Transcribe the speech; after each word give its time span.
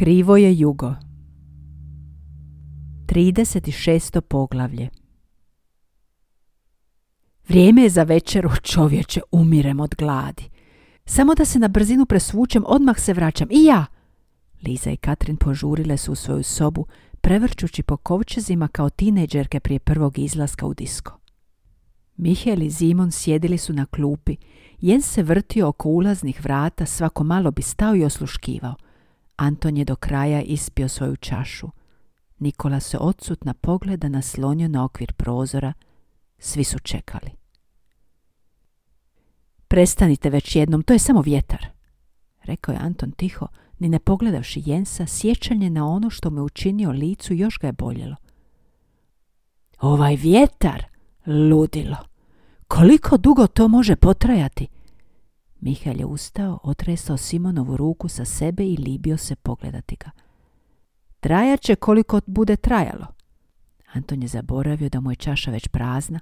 Krivo 0.00 0.36
je 0.36 0.58
jugo. 0.58 0.94
36. 3.06 4.20
poglavlje 4.20 4.88
Vrijeme 7.48 7.82
je 7.82 7.90
za 7.90 8.02
večeru, 8.02 8.50
čovječe, 8.62 9.20
umirem 9.32 9.80
od 9.80 9.94
gladi. 9.98 10.50
Samo 11.04 11.34
da 11.34 11.44
se 11.44 11.58
na 11.58 11.68
brzinu 11.68 12.06
presvučem, 12.06 12.64
odmah 12.66 13.00
se 13.00 13.12
vraćam. 13.12 13.48
I 13.50 13.64
ja! 13.64 13.86
Liza 14.66 14.90
i 14.90 14.96
Katrin 14.96 15.36
požurile 15.36 15.96
su 15.96 16.12
u 16.12 16.14
svoju 16.14 16.42
sobu, 16.42 16.86
prevrćući 17.20 17.82
po 17.82 17.96
kovčezima 17.96 18.68
kao 18.68 18.90
tinejdžerke 18.90 19.60
prije 19.60 19.78
prvog 19.78 20.18
izlaska 20.18 20.66
u 20.66 20.74
disko. 20.74 21.18
Mihael 22.16 22.62
i 22.62 22.70
Zimon 22.70 23.10
sjedili 23.10 23.58
su 23.58 23.72
na 23.72 23.86
klupi. 23.86 24.36
Jens 24.80 25.06
se 25.06 25.22
vrtio 25.22 25.68
oko 25.68 25.88
ulaznih 25.88 26.44
vrata, 26.44 26.86
svako 26.86 27.24
malo 27.24 27.50
bi 27.50 27.62
stao 27.62 27.96
i 27.96 28.04
osluškivao. 28.04 28.74
Anton 29.40 29.76
je 29.76 29.84
do 29.84 29.96
kraja 29.96 30.42
ispio 30.42 30.88
svoju 30.88 31.16
čašu. 31.16 31.68
Nikola 32.38 32.80
se 32.80 32.98
odsutna 32.98 33.54
pogleda 33.54 34.08
naslonio 34.08 34.68
na 34.68 34.84
okvir 34.84 35.12
prozora. 35.12 35.72
Svi 36.38 36.64
su 36.64 36.78
čekali. 36.78 37.30
Prestanite 39.68 40.30
već 40.30 40.56
jednom, 40.56 40.82
to 40.82 40.92
je 40.92 40.98
samo 40.98 41.20
vjetar, 41.20 41.66
rekao 42.42 42.72
je 42.72 42.78
Anton 42.78 43.12
tiho, 43.12 43.46
ni 43.78 43.88
ne 43.88 43.98
pogledavši 43.98 44.62
Jensa, 44.66 45.06
sjećanje 45.06 45.70
na 45.70 45.88
ono 45.88 46.10
što 46.10 46.30
me 46.30 46.40
učinio 46.40 46.90
licu 46.90 47.34
još 47.34 47.58
ga 47.58 47.66
je 47.66 47.72
boljelo. 47.72 48.16
Ovaj 49.80 50.16
vjetar, 50.16 50.84
ludilo, 51.26 51.96
koliko 52.68 53.16
dugo 53.16 53.46
to 53.46 53.68
može 53.68 53.96
potrajati? 53.96 54.68
Mihael 55.60 56.00
je 56.00 56.06
ustao, 56.06 56.58
otresao 56.62 57.16
Simonovu 57.16 57.76
ruku 57.76 58.08
sa 58.08 58.24
sebe 58.24 58.64
i 58.64 58.76
libio 58.76 59.16
se 59.16 59.36
pogledati 59.36 59.96
ga. 59.96 60.10
Trajat 61.20 61.60
će 61.60 61.74
koliko 61.74 62.20
bude 62.26 62.56
trajalo. 62.56 63.06
Anton 63.92 64.22
je 64.22 64.28
zaboravio 64.28 64.88
da 64.88 65.00
mu 65.00 65.12
je 65.12 65.16
čaša 65.16 65.50
već 65.50 65.68
prazna, 65.68 66.20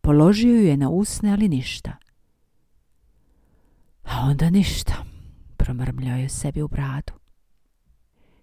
položio 0.00 0.54
ju 0.54 0.66
je 0.66 0.76
na 0.76 0.88
usne, 0.88 1.32
ali 1.32 1.48
ništa. 1.48 1.92
A 4.04 4.20
onda 4.20 4.50
ništa, 4.50 4.94
promrmljao 5.56 6.16
je 6.16 6.28
sebi 6.28 6.62
u 6.62 6.68
bradu. 6.68 7.12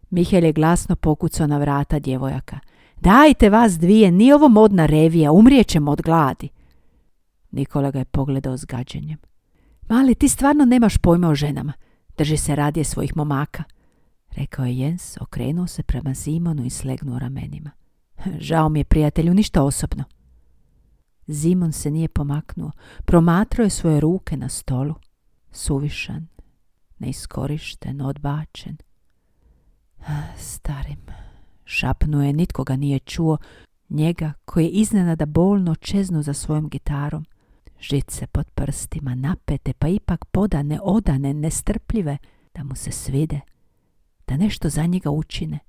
Mihael 0.09 0.43
je 0.43 0.53
glasno 0.53 0.95
pokucao 0.95 1.47
na 1.47 1.57
vrata 1.57 1.99
djevojaka. 1.99 2.59
Dajte 2.95 3.49
vas 3.49 3.79
dvije, 3.79 4.11
nije 4.11 4.35
ovo 4.35 4.47
modna 4.47 4.85
revija, 4.85 5.31
umrijećemo 5.31 5.91
od 5.91 6.01
gladi. 6.01 6.49
Nikola 7.51 7.91
ga 7.91 7.99
je 7.99 8.05
pogledao 8.05 8.57
s 8.57 8.65
gađenjem. 8.65 9.17
Mali, 9.89 10.15
ti 10.15 10.29
stvarno 10.29 10.65
nemaš 10.65 10.97
pojma 10.97 11.29
o 11.29 11.35
ženama. 11.35 11.73
Drži 12.17 12.37
se 12.37 12.55
radije 12.55 12.83
svojih 12.83 13.17
momaka. 13.17 13.63
Rekao 14.31 14.65
je 14.65 14.77
Jens, 14.77 15.17
okrenuo 15.21 15.67
se 15.67 15.83
prema 15.83 16.13
Zimonu 16.13 16.65
i 16.65 16.69
slegnuo 16.69 17.19
ramenima. 17.19 17.71
Žao 18.47 18.69
mi 18.69 18.79
je, 18.79 18.83
prijatelju, 18.83 19.33
ništa 19.33 19.63
osobno. 19.63 20.03
Zimon 21.27 21.71
se 21.71 21.91
nije 21.91 22.07
pomaknuo. 22.07 22.71
Promatrao 23.05 23.63
je 23.63 23.69
svoje 23.69 23.99
ruke 23.99 24.37
na 24.37 24.49
stolu. 24.49 24.95
Suvišan, 25.51 26.27
neiskorišten, 26.99 28.01
odbačen. 28.01 28.77
Starim, 30.37 30.99
šapnuo 31.65 32.21
je, 32.21 32.33
nitko 32.33 32.63
ga 32.63 32.75
nije 32.75 32.99
čuo, 32.99 33.37
njega 33.89 34.33
koji 34.45 34.63
je 34.63 34.69
iznenada 34.69 35.25
bolno 35.25 35.75
čeznu 35.75 36.23
za 36.23 36.33
svojom 36.33 36.69
gitarom. 36.69 37.25
Žice 37.83 38.27
pod 38.27 38.51
prstima, 38.51 39.15
napete, 39.15 39.73
pa 39.73 39.87
ipak 39.87 40.25
podane, 40.25 40.79
odane, 40.83 41.33
nestrpljive, 41.33 42.17
da 42.55 42.63
mu 42.63 42.75
se 42.75 42.91
svide, 42.91 43.39
da 44.27 44.37
nešto 44.37 44.69
za 44.69 44.85
njega 44.85 45.09
učine. 45.09 45.59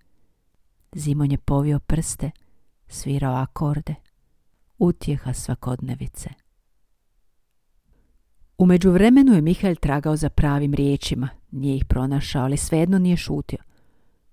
Zimon 0.92 1.30
je 1.30 1.38
povio 1.38 1.78
prste, 1.78 2.30
svirao 2.88 3.34
akorde, 3.34 3.94
utjeha 4.78 5.32
svakodnevice. 5.32 6.28
U 8.58 8.66
međuvremenu 8.66 9.34
je 9.34 9.40
Mihael 9.40 9.76
tragao 9.76 10.16
za 10.16 10.28
pravim 10.28 10.74
riječima, 10.74 11.28
nije 11.50 11.76
ih 11.76 11.84
pronašao, 11.84 12.42
ali 12.42 12.56
svejedno 12.56 12.98
nije 12.98 13.16
šutio. 13.16 13.58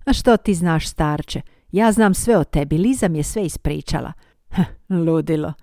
A 0.06 0.13
što 0.13 0.38
ti 0.38 0.53
znaš, 0.53 0.90
starče? 0.90 1.42
Ja 1.72 1.92
znam 1.92 2.13
sve 2.13 2.38
o 2.38 2.44
tebi, 2.44 2.78
Liza 2.78 3.08
mi 3.08 3.19
je 3.19 3.24
sve 3.24 3.46
ispričala. 3.46 4.13
Hm, 4.50 4.62
ludilo. 4.90 5.53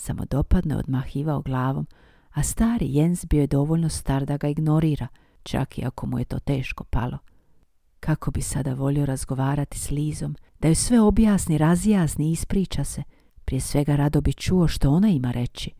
Samodopadno 0.00 0.74
je 0.74 0.78
odmahivao 0.78 1.42
glavom, 1.42 1.86
a 2.30 2.42
stari 2.42 2.94
Jens 2.94 3.24
bio 3.24 3.40
je 3.40 3.46
dovoljno 3.46 3.88
star 3.88 4.24
da 4.24 4.36
ga 4.36 4.48
ignorira, 4.48 5.06
čak 5.42 5.78
i 5.78 5.84
ako 5.84 6.06
mu 6.06 6.18
je 6.18 6.24
to 6.24 6.38
teško 6.38 6.84
palo. 6.84 7.18
Kako 8.00 8.30
bi 8.30 8.42
sada 8.42 8.74
volio 8.74 9.06
razgovarati 9.06 9.78
s 9.78 9.90
Lizom, 9.90 10.36
da 10.60 10.68
ju 10.68 10.74
sve 10.74 11.00
objasni, 11.00 11.58
razjasni 11.58 12.28
i 12.28 12.32
ispriča 12.32 12.84
se. 12.84 13.02
Prije 13.44 13.60
svega 13.60 13.96
rado 13.96 14.20
bi 14.20 14.32
čuo 14.32 14.68
što 14.68 14.90
ona 14.90 15.08
ima 15.08 15.30
reći. 15.30 15.70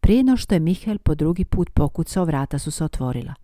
Prije 0.00 0.24
no 0.24 0.36
što 0.36 0.54
je 0.54 0.60
Mihael 0.60 0.98
po 0.98 1.14
drugi 1.14 1.44
put 1.44 1.70
pokucao, 1.74 2.24
vrata 2.24 2.58
su 2.58 2.70
se 2.70 2.84
otvorila. 2.84 3.34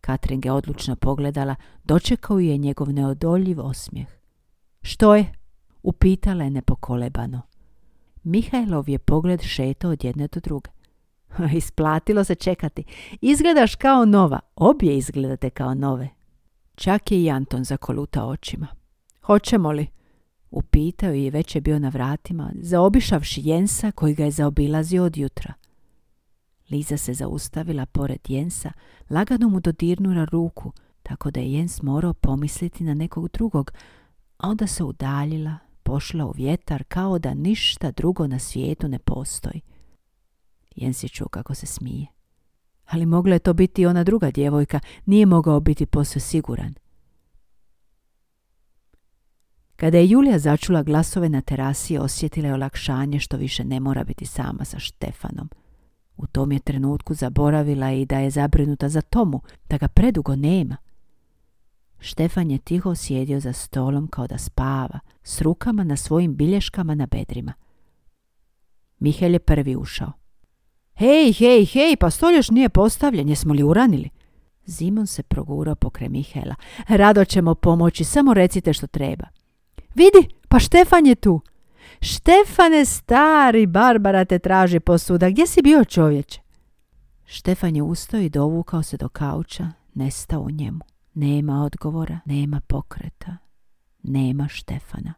Katrin 0.00 0.40
ga 0.40 0.54
odlučno 0.54 0.96
pogledala, 0.96 1.54
dočekao 1.84 2.38
je 2.38 2.58
njegov 2.58 2.92
neodoljiv 2.92 3.60
osmijeh. 3.60 4.08
Što 4.82 5.14
je? 5.14 5.32
Upitala 5.82 6.44
je 6.44 6.50
nepokolebano. 6.50 7.53
Mihajlov 8.24 8.88
je 8.88 8.98
pogled 8.98 9.42
šetao 9.42 9.90
od 9.90 10.04
jedne 10.04 10.28
do 10.28 10.40
druge. 10.40 10.70
Isplatilo 11.56 12.24
se 12.24 12.34
čekati. 12.34 12.84
Izgledaš 13.20 13.74
kao 13.74 14.04
nova. 14.04 14.40
Obje 14.56 14.96
izgledate 14.96 15.50
kao 15.50 15.74
nove. 15.74 16.08
Čak 16.74 17.12
je 17.12 17.22
i 17.22 17.30
Anton 17.30 17.64
zakoluta 17.64 18.24
očima. 18.24 18.66
Hoćemo 19.22 19.72
li? 19.72 19.86
Upitao 20.50 21.10
je 21.10 21.26
i 21.26 21.30
već 21.30 21.54
je 21.54 21.60
bio 21.60 21.78
na 21.78 21.88
vratima, 21.88 22.52
zaobišavši 22.60 23.40
Jensa 23.44 23.90
koji 23.90 24.14
ga 24.14 24.24
je 24.24 24.30
zaobilazio 24.30 25.04
od 25.04 25.16
jutra. 25.16 25.54
Liza 26.70 26.96
se 26.96 27.14
zaustavila 27.14 27.86
pored 27.86 28.20
Jensa, 28.28 28.72
lagano 29.10 29.48
mu 29.48 29.60
dodirnula 29.60 30.24
ruku, 30.24 30.72
tako 31.02 31.30
da 31.30 31.40
je 31.40 31.52
Jens 31.52 31.82
morao 31.82 32.14
pomisliti 32.14 32.84
na 32.84 32.94
nekog 32.94 33.28
drugog, 33.32 33.72
a 34.38 34.48
onda 34.48 34.66
se 34.66 34.84
udaljila, 34.84 35.58
pošla 35.84 36.26
u 36.26 36.32
vjetar 36.36 36.84
kao 36.84 37.18
da 37.18 37.34
ništa 37.34 37.90
drugo 37.90 38.26
na 38.26 38.38
svijetu 38.38 38.88
ne 38.88 38.98
postoji. 38.98 39.60
Jens 40.76 41.02
je 41.02 41.08
čuo 41.08 41.28
kako 41.28 41.54
se 41.54 41.66
smije. 41.66 42.06
Ali 42.86 43.06
mogla 43.06 43.32
je 43.32 43.38
to 43.38 43.52
biti 43.52 43.86
ona 43.86 44.04
druga 44.04 44.30
djevojka, 44.30 44.80
nije 45.06 45.26
mogao 45.26 45.60
biti 45.60 45.86
posve 45.86 46.20
siguran. 46.20 46.74
Kada 49.76 49.98
je 49.98 50.08
Julija 50.08 50.38
začula 50.38 50.82
glasove 50.82 51.28
na 51.28 51.40
terasi, 51.40 51.98
osjetila 51.98 52.48
je 52.48 52.54
olakšanje 52.54 53.18
što 53.20 53.36
više 53.36 53.64
ne 53.64 53.80
mora 53.80 54.04
biti 54.04 54.26
sama 54.26 54.64
sa 54.64 54.78
Štefanom. 54.78 55.48
U 56.16 56.26
tom 56.26 56.52
je 56.52 56.58
trenutku 56.58 57.14
zaboravila 57.14 57.92
i 57.92 58.06
da 58.06 58.18
je 58.18 58.30
zabrinuta 58.30 58.88
za 58.88 59.00
Tomu, 59.00 59.40
da 59.68 59.78
ga 59.78 59.88
predugo 59.88 60.36
nema. 60.36 60.76
Štefan 62.06 62.50
je 62.50 62.58
tiho 62.58 62.94
sjedio 62.94 63.40
za 63.40 63.52
stolom 63.52 64.08
kao 64.08 64.26
da 64.26 64.38
spava, 64.38 64.98
s 65.22 65.40
rukama 65.40 65.84
na 65.84 65.96
svojim 65.96 66.36
bilješkama 66.36 66.94
na 66.94 67.06
bedrima. 67.06 67.52
Mihel 68.98 69.32
je 69.32 69.38
prvi 69.38 69.76
ušao. 69.76 70.12
Hej, 70.94 71.32
hej, 71.32 71.64
hej, 71.64 71.96
pa 71.96 72.10
stol 72.10 72.34
još 72.34 72.50
nije 72.50 72.68
postavljen, 72.68 73.28
jesmo 73.28 73.54
li 73.54 73.62
uranili? 73.62 74.10
Zimon 74.66 75.06
se 75.06 75.22
progurao 75.22 75.74
pokraj 75.74 76.08
Mihela. 76.08 76.54
Rado 76.88 77.24
ćemo 77.24 77.54
pomoći, 77.54 78.04
samo 78.04 78.34
recite 78.34 78.72
što 78.72 78.86
treba. 78.86 79.24
Vidi, 79.94 80.34
pa 80.48 80.58
Štefan 80.58 81.06
je 81.06 81.14
tu. 81.14 81.40
Štefane 82.00 82.84
stari, 82.84 83.66
Barbara 83.66 84.24
te 84.24 84.38
traži 84.38 84.80
posuda. 84.80 85.30
Gdje 85.30 85.46
si 85.46 85.62
bio 85.62 85.84
čovječe? 85.84 86.40
Štefan 87.26 87.76
je 87.76 87.82
ustao 87.82 88.20
i 88.20 88.28
dovukao 88.28 88.82
se 88.82 88.96
do 88.96 89.08
kauča, 89.08 89.70
nestao 89.94 90.40
u 90.40 90.50
njemu. 90.50 90.93
Nema 91.14 91.64
odgovora, 91.64 92.20
nema 92.24 92.60
pokreta, 92.60 93.36
nema 94.02 94.48
Štefana. 94.48 95.14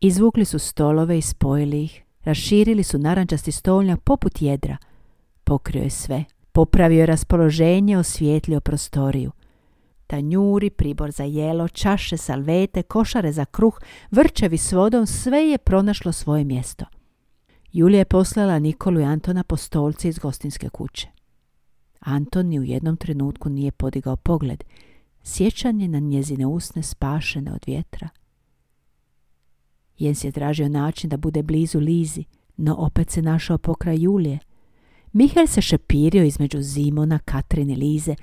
Izvukli 0.00 0.44
su 0.44 0.58
stolove 0.58 1.18
i 1.18 1.22
spojili 1.22 1.82
ih, 1.82 2.02
raširili 2.24 2.82
su 2.82 2.98
narančasti 2.98 3.52
stolnjak 3.52 4.00
poput 4.00 4.42
jedra. 4.42 4.76
Pokrio 5.44 5.82
je 5.82 5.90
sve, 5.90 6.24
popravio 6.52 7.00
je 7.00 7.06
raspoloženje, 7.06 7.98
osvijetlio 7.98 8.60
prostoriju 8.60 9.32
tanjuri, 10.08 10.70
pribor 10.70 11.10
za 11.10 11.24
jelo, 11.24 11.68
čaše, 11.68 12.16
salvete, 12.16 12.82
košare 12.82 13.32
za 13.32 13.44
kruh, 13.44 13.80
vrčevi 14.10 14.58
s 14.58 14.72
vodom, 14.72 15.06
sve 15.06 15.38
je 15.38 15.58
pronašlo 15.58 16.12
svoje 16.12 16.44
mjesto. 16.44 16.84
Julija 17.72 17.98
je 17.98 18.04
poslala 18.04 18.58
Nikolu 18.58 19.00
i 19.00 19.04
Antona 19.04 19.44
po 19.44 19.56
stolci 19.56 20.08
iz 20.08 20.18
gostinske 20.18 20.68
kuće. 20.68 21.08
Anton 22.00 22.46
ni 22.46 22.60
u 22.60 22.64
jednom 22.64 22.96
trenutku 22.96 23.48
nije 23.48 23.70
podigao 23.70 24.16
pogled, 24.16 24.64
sjećanje 25.22 25.88
na 25.88 25.98
njezine 25.98 26.46
usne 26.46 26.82
spašene 26.82 27.52
od 27.52 27.60
vjetra. 27.66 28.08
Jens 29.98 30.24
je 30.24 30.32
tražio 30.32 30.68
način 30.68 31.10
da 31.10 31.16
bude 31.16 31.42
blizu 31.42 31.78
Lizi, 31.80 32.24
no 32.56 32.74
opet 32.74 33.10
se 33.10 33.22
našao 33.22 33.58
pokraj 33.58 34.02
Julije. 34.02 34.38
Mihael 35.12 35.46
se 35.46 35.60
šepirio 35.60 36.24
između 36.24 36.62
Zimona, 36.62 37.18
Katrine 37.18 37.72
i 37.72 37.76
Lize, 37.76 38.14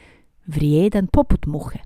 vrijedan 0.46 1.08
poput 1.08 1.46
muhe. 1.46 1.80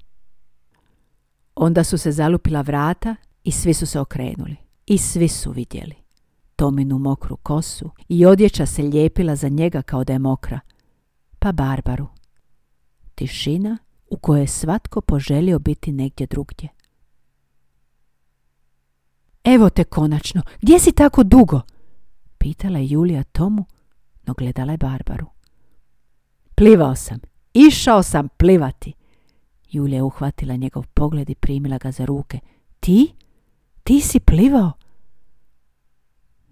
Onda 1.56 1.84
su 1.84 1.98
se 1.98 2.12
zalupila 2.12 2.62
vrata 2.62 3.16
i 3.44 3.52
svi 3.52 3.74
su 3.74 3.86
se 3.86 4.00
okrenuli. 4.00 4.56
I 4.86 4.98
svi 4.98 5.28
su 5.28 5.52
vidjeli. 5.52 5.96
Tominu 6.56 6.98
mokru 6.98 7.38
kosu 7.38 7.90
i 8.08 8.26
odjeća 8.26 8.66
se 8.66 8.84
lijepila 8.84 9.36
za 9.36 9.50
njega 9.50 9.82
kao 9.82 10.04
da 10.04 10.14
je 10.14 10.20
mokra. 10.20 10.60
Pa 11.40 11.52
Barbaru. 11.52 12.08
Tišina 13.16 13.78
u 14.10 14.18
kojoj 14.18 14.42
je 14.42 14.48
svatko 14.48 15.02
poželio 15.02 15.60
biti 15.60 15.92
negdje 15.92 16.28
drugdje. 16.28 16.70
Evo 19.44 19.70
te 19.70 19.84
konačno, 19.84 20.42
gdje 20.62 20.80
si 20.80 20.92
tako 20.92 21.24
dugo? 21.24 21.62
Pitala 22.38 22.80
je 22.80 22.88
Julija 22.90 23.24
Tomu, 23.24 23.66
no 24.24 24.34
gledala 24.34 24.72
je 24.72 24.78
Barbaru. 24.78 25.28
Plivao 26.56 26.96
sam, 26.96 27.20
išao 27.54 28.04
sam 28.04 28.28
plivati. 28.38 28.94
Julija 29.72 29.98
je 29.98 30.04
uhvatila 30.04 30.56
njegov 30.56 30.88
pogled 30.94 31.30
i 31.30 31.36
primila 31.36 31.78
ga 31.78 31.92
za 31.92 32.06
ruke. 32.06 32.40
Ti? 32.80 33.14
Ti 33.84 34.02
si 34.02 34.20
plivao? 34.20 34.72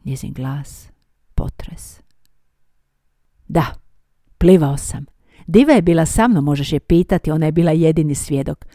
Njezin 0.05 0.33
glas, 0.33 0.89
potres. 1.35 2.01
Da, 3.47 3.73
plivao 4.37 4.77
sam. 4.77 5.05
Diva 5.47 5.73
je 5.73 5.81
bila 5.81 6.05
sa 6.05 6.27
mnom, 6.27 6.45
možeš 6.45 6.73
je 6.73 6.79
pitati, 6.79 7.31
ona 7.31 7.45
je 7.45 7.51
bila 7.51 7.71
jedini 7.71 8.15
svjedok. 8.15 8.65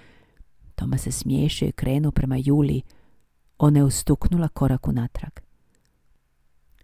Toma 0.75 0.99
se 0.99 1.13
smiješio 1.13 1.69
i 1.69 1.73
krenuo 1.73 2.13
prema 2.13 2.37
Juliji. 2.37 2.83
Ona 3.59 3.79
je 3.79 3.85
ustuknula 3.85 4.49
korak 4.49 4.89
unatrag. 4.89 5.33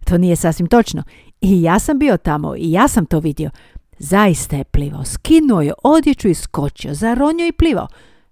To 0.05 0.17
nije 0.17 0.35
sasvim 0.35 0.67
točno. 0.67 1.03
I 1.41 1.61
ja 1.61 1.79
sam 1.79 1.99
bio 1.99 2.17
tamo 2.17 2.55
i 2.55 2.71
ja 2.71 2.87
sam 2.87 3.05
to 3.05 3.19
vidio. 3.19 3.49
Zaista 3.99 4.55
je 4.55 4.63
plivao. 4.63 5.05
Skinuo 5.05 5.61
je 5.61 5.73
odjeću 5.83 6.27
i 6.29 6.33
skočio. 6.33 6.93
Zaronio 6.93 7.47
i 7.47 7.51
plivao. 7.51 7.87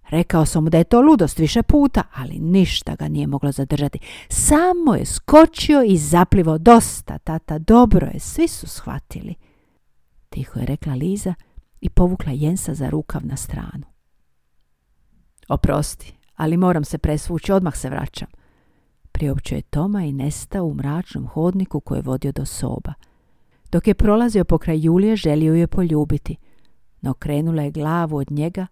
Rekao 0.10 0.46
sam 0.46 0.64
mu 0.64 0.70
da 0.70 0.78
je 0.78 0.84
to 0.84 1.02
ludost 1.02 1.40
više 1.40 1.64
puta, 1.64 2.04
ali 2.16 2.40
ništa 2.40 2.96
ga 2.96 3.08
nije 3.08 3.28
moglo 3.28 3.52
zadržati. 3.52 4.00
Samo 4.30 4.96
je 4.96 5.06
skočio 5.06 5.84
i 5.84 5.98
zaplivao. 5.98 6.58
Dosta, 6.58 7.18
tata, 7.18 7.60
dobro 7.60 8.08
je. 8.14 8.20
Svi 8.20 8.48
su 8.48 8.68
shvatili. 8.68 9.36
Tiho 10.38 10.60
je 10.60 10.66
rekla 10.66 10.94
Liza 10.94 11.34
i 11.82 11.90
povukla 11.90 12.32
Jensa 12.32 12.74
za 12.74 12.90
rukav 12.90 13.26
na 13.26 13.38
stranu. 13.38 13.86
Oprosti, 15.50 16.14
ali 16.36 16.58
moram 16.58 16.84
se 16.84 16.98
presvući, 16.98 17.52
odmah 17.52 17.76
se 17.78 17.90
vraćam. 17.90 18.28
Priopćio 19.12 19.56
je 19.56 19.62
Toma 19.62 20.04
i 20.04 20.12
nestao 20.12 20.66
u 20.66 20.74
mračnom 20.74 21.28
hodniku 21.28 21.80
koji 21.80 21.98
je 21.98 22.02
vodio 22.02 22.32
do 22.32 22.46
soba. 22.46 22.94
Dok 23.72 23.88
je 23.88 23.94
prolazio 23.94 24.46
pokraj 24.46 24.86
Julije, 24.86 25.16
želio 25.16 25.54
je 25.54 25.68
poljubiti, 25.68 26.36
no 27.02 27.14
krenula 27.14 27.64
je 27.64 27.72
glavu 27.72 28.18
od 28.18 28.32
njega, 28.32 28.68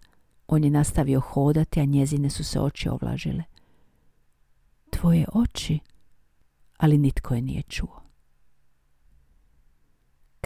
on 0.48 0.64
je 0.64 0.70
nastavio 0.70 1.20
hodati, 1.20 1.80
a 1.80 1.84
njezine 1.84 2.30
su 2.30 2.44
se 2.44 2.60
oči 2.60 2.88
ovlažile. 2.88 3.42
Tvoje 4.90 5.26
oči, 5.34 5.78
ali 6.76 6.98
nitko 6.98 7.34
je 7.34 7.42
nije 7.42 7.62
čuo. 7.62 8.05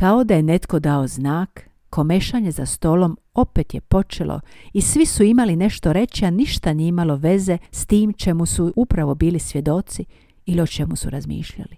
Kao 0.00 0.24
da 0.24 0.34
je 0.34 0.42
netko 0.42 0.78
dao 0.78 1.06
znak, 1.06 1.68
komešanje 1.90 2.50
za 2.50 2.66
stolom 2.66 3.18
opet 3.34 3.74
je 3.74 3.80
počelo 3.80 4.40
i 4.72 4.80
svi 4.80 5.06
su 5.06 5.22
imali 5.22 5.56
nešto 5.56 5.92
reći, 5.92 6.24
a 6.24 6.30
ništa 6.30 6.72
nije 6.72 6.88
imalo 6.88 7.16
veze 7.16 7.58
s 7.70 7.86
tim 7.86 8.12
čemu 8.12 8.46
su 8.46 8.72
upravo 8.76 9.14
bili 9.14 9.38
svjedoci 9.38 10.04
ili 10.46 10.60
o 10.60 10.66
čemu 10.66 10.96
su 10.96 11.10
razmišljali. 11.10 11.76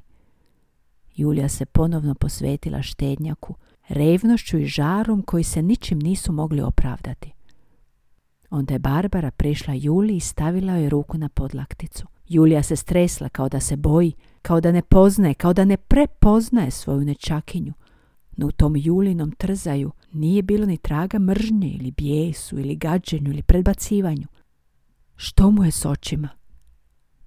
Julija 1.17 1.49
se 1.49 1.67
ponovno 1.67 2.15
posvetila 2.15 2.83
štednjaku, 2.83 3.55
revnošću 3.89 4.59
i 4.59 4.67
žarom 4.67 5.23
koji 5.23 5.45
se 5.45 5.63
ničim 5.63 5.99
nisu 5.99 6.33
mogli 6.33 6.61
opravdati. 6.61 7.33
Onda 8.51 8.75
je 8.75 8.79
Barbara 8.79 9.31
prišla 9.31 9.75
Juliji 9.75 10.17
i 10.17 10.21
stavila 10.21 10.73
joj 10.73 10.89
ruku 10.89 11.19
na 11.19 11.29
podlakticu. 11.29 12.07
Julija 12.29 12.63
se 12.63 12.77
stresla 12.77 13.29
kao 13.29 13.49
da 13.49 13.61
se 13.61 13.77
boji, 13.77 14.13
kao 14.43 14.61
da 14.61 14.73
ne 14.73 14.83
poznaje, 14.83 15.35
kao 15.35 15.53
da 15.53 15.65
ne 15.65 15.77
prepoznaje 15.77 16.71
svoju 16.71 17.01
nečakinju. 17.01 17.73
No 18.37 18.47
u 18.47 18.53
tom 18.53 18.77
Julinom 18.77 19.33
trzaju 19.33 19.93
nije 20.13 20.43
bilo 20.43 20.67
ni 20.67 20.77
traga 20.77 21.19
mržnje 21.19 21.69
ili 21.69 21.91
bijesu 21.91 22.59
ili 22.59 22.77
gađenju 22.77 23.31
ili 23.31 23.43
predbacivanju. 23.43 24.27
Što 25.17 25.51
mu 25.51 25.65
je 25.65 25.71
s 25.71 25.85
očima? 25.85 26.29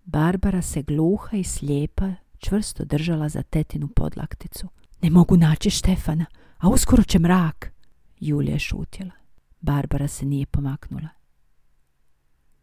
Barbara 0.06 0.62
se 0.62 0.82
gluha 0.82 1.38
i 1.38 1.44
slijepa 1.44 2.12
čvrsto 2.38 2.86
držala 2.86 3.30
za 3.30 3.44
tetinu 3.44 3.88
podlakticu. 3.88 4.68
Ne 5.02 5.10
mogu 5.10 5.38
naći 5.38 5.70
Štefana, 5.70 6.26
a 6.58 6.70
uskoro 6.70 7.04
će 7.04 7.20
mrak. 7.20 7.72
Julija 8.20 8.54
je 8.54 8.60
šutjela. 8.60 9.12
Barbara 9.62 10.08
se 10.08 10.26
nije 10.26 10.46
pomaknula. 10.46 11.10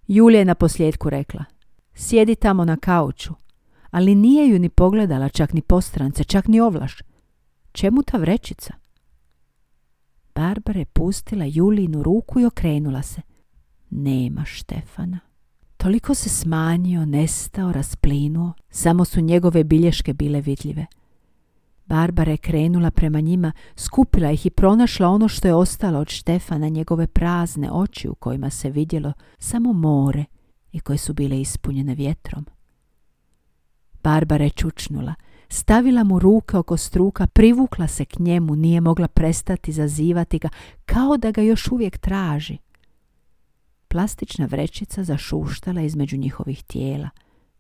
Julija 0.07 0.39
je 0.39 0.45
na 0.45 0.55
posljedku 0.55 1.11
rekla. 1.11 1.45
Sjedi 1.95 2.35
tamo 2.35 2.65
na 2.65 2.77
kauču. 2.77 3.35
Ali 3.91 4.15
nije 4.15 4.49
ju 4.49 4.59
ni 4.59 4.69
pogledala, 4.69 5.29
čak 5.29 5.53
ni 5.53 5.63
postrance, 5.63 6.25
čak 6.25 6.49
ni 6.49 6.61
ovlaš. 6.61 7.03
Čemu 7.73 8.03
ta 8.03 8.19
vrećica? 8.19 8.75
Barbara 10.35 10.79
je 10.79 10.85
pustila 10.85 11.45
Julinu 11.45 12.03
ruku 12.03 12.41
i 12.41 12.45
okrenula 12.45 13.03
se. 13.03 13.21
Nema 13.91 14.45
Štefana. 14.45 15.19
Toliko 15.77 16.15
se 16.15 16.29
smanjio, 16.29 17.05
nestao, 17.05 17.73
rasplinuo, 17.73 18.53
samo 18.71 19.05
su 19.05 19.21
njegove 19.21 19.65
bilješke 19.65 20.15
bile 20.15 20.41
vidljive. 20.41 20.87
Barbara 21.87 22.31
je 22.31 22.37
krenula 22.37 22.91
prema 22.91 23.21
njima, 23.21 23.53
skupila 23.77 24.31
ih 24.31 24.47
i 24.47 24.51
pronašla 24.51 25.09
ono 25.09 25.29
što 25.29 25.49
je 25.49 25.55
ostalo 25.55 25.99
od 25.99 26.09
Štefana, 26.09 26.69
njegove 26.69 27.07
prazne 27.07 27.71
oči 27.73 28.09
u 28.09 28.15
kojima 28.15 28.51
se 28.51 28.71
vidjelo 28.71 29.13
samo 29.39 29.73
more 29.73 30.25
i 30.73 30.81
koje 30.81 30.99
su 30.99 31.15
bile 31.15 31.41
ispunjene 31.41 31.95
vjetrom. 31.95 32.47
Barbara 34.03 34.45
je 34.45 34.51
čučnula, 34.51 35.15
stavila 35.53 36.05
mu 36.05 36.19
ruke 36.19 36.57
oko 36.57 36.77
struka, 36.77 37.27
privukla 37.27 37.89
se 37.89 38.05
k 38.05 38.19
njemu, 38.19 38.57
nije 38.57 38.81
mogla 38.81 39.09
prestati 39.09 39.73
zazivati 39.73 40.39
ga, 40.39 40.49
kao 40.85 41.17
da 41.17 41.31
ga 41.31 41.43
još 41.43 41.69
uvijek 41.69 41.99
traži. 41.99 42.59
Plastična 43.89 44.47
vrećica 44.47 45.05
zašuštala 45.05 45.81
između 45.81 46.17
njihovih 46.17 46.65
tijela. 46.65 47.09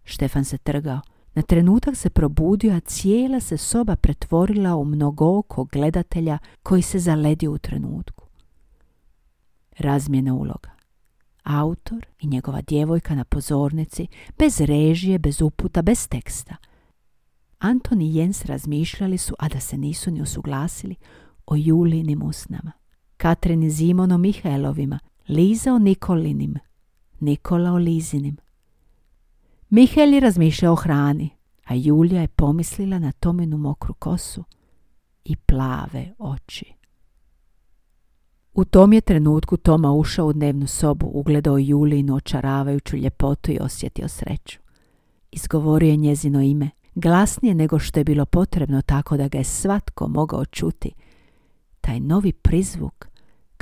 Štefan 0.04 0.44
se 0.44 0.58
trgao. 0.58 1.00
Na 1.34 1.42
trenutak 1.42 1.96
se 1.96 2.10
probudio, 2.10 2.76
a 2.76 2.80
cijela 2.80 3.40
se 3.40 3.56
soba 3.56 3.96
pretvorila 3.96 4.76
u 4.76 4.84
mnogoko 4.84 5.64
gledatelja 5.64 6.38
koji 6.62 6.82
se 6.82 6.98
zaledio 6.98 7.52
u 7.52 7.58
trenutku. 7.58 8.26
Razmjena 9.78 10.34
uloga. 10.34 10.70
Autor 11.42 12.06
i 12.20 12.26
njegova 12.26 12.60
djevojka 12.60 13.14
na 13.14 13.24
pozornici, 13.24 14.06
bez 14.38 14.60
režije, 14.60 15.18
bez 15.18 15.42
uputa, 15.42 15.82
bez 15.82 16.08
teksta. 16.08 16.56
Anton 17.62 18.00
i 18.00 18.14
Jens 18.14 18.44
razmišljali 18.44 19.18
su, 19.18 19.34
a 19.38 19.48
da 19.48 19.60
se 19.60 19.78
nisu 19.78 20.10
ni 20.10 20.22
usuglasili, 20.22 20.96
o 21.46 21.56
Julinim 21.56 22.22
usnama. 22.22 22.72
Katrin 23.16 23.62
i 23.62 23.70
Zimon 23.70 24.12
o 24.12 24.18
Mihajlovima, 24.18 24.98
Liza 25.28 25.74
o 25.74 25.78
Nikolinim, 25.78 26.54
Nikola 27.20 27.72
o 27.72 27.76
Lizinim. 27.76 28.36
Mihael 29.70 30.14
je 30.14 30.20
razmišljao 30.20 30.72
o 30.72 30.76
hrani, 30.76 31.30
a 31.64 31.74
Julija 31.74 32.20
je 32.20 32.28
pomislila 32.28 32.98
na 32.98 33.12
Tominu 33.12 33.58
mokru 33.58 33.94
kosu 33.94 34.44
i 35.24 35.36
plave 35.36 36.12
oči. 36.18 36.72
U 38.54 38.64
tom 38.64 38.92
je 38.92 39.00
trenutku 39.00 39.56
Toma 39.56 39.92
ušao 39.92 40.26
u 40.26 40.32
dnevnu 40.32 40.66
sobu, 40.66 41.10
ugledao 41.14 41.58
Julijinu 41.58 42.14
očaravajuću 42.14 42.96
ljepotu 42.96 43.50
i 43.50 43.58
osjetio 43.60 44.08
sreću. 44.08 44.60
Izgovorio 45.30 45.90
je 45.90 45.96
njezino 45.96 46.42
ime, 46.42 46.70
glasnije 46.94 47.54
nego 47.54 47.78
što 47.78 48.00
je 48.00 48.04
bilo 48.04 48.26
potrebno 48.26 48.82
tako 48.82 49.16
da 49.16 49.28
ga 49.28 49.38
je 49.38 49.44
svatko 49.44 50.08
mogao 50.08 50.44
čuti. 50.44 50.92
Taj 51.80 52.00
novi 52.00 52.32
prizvuk 52.32 53.12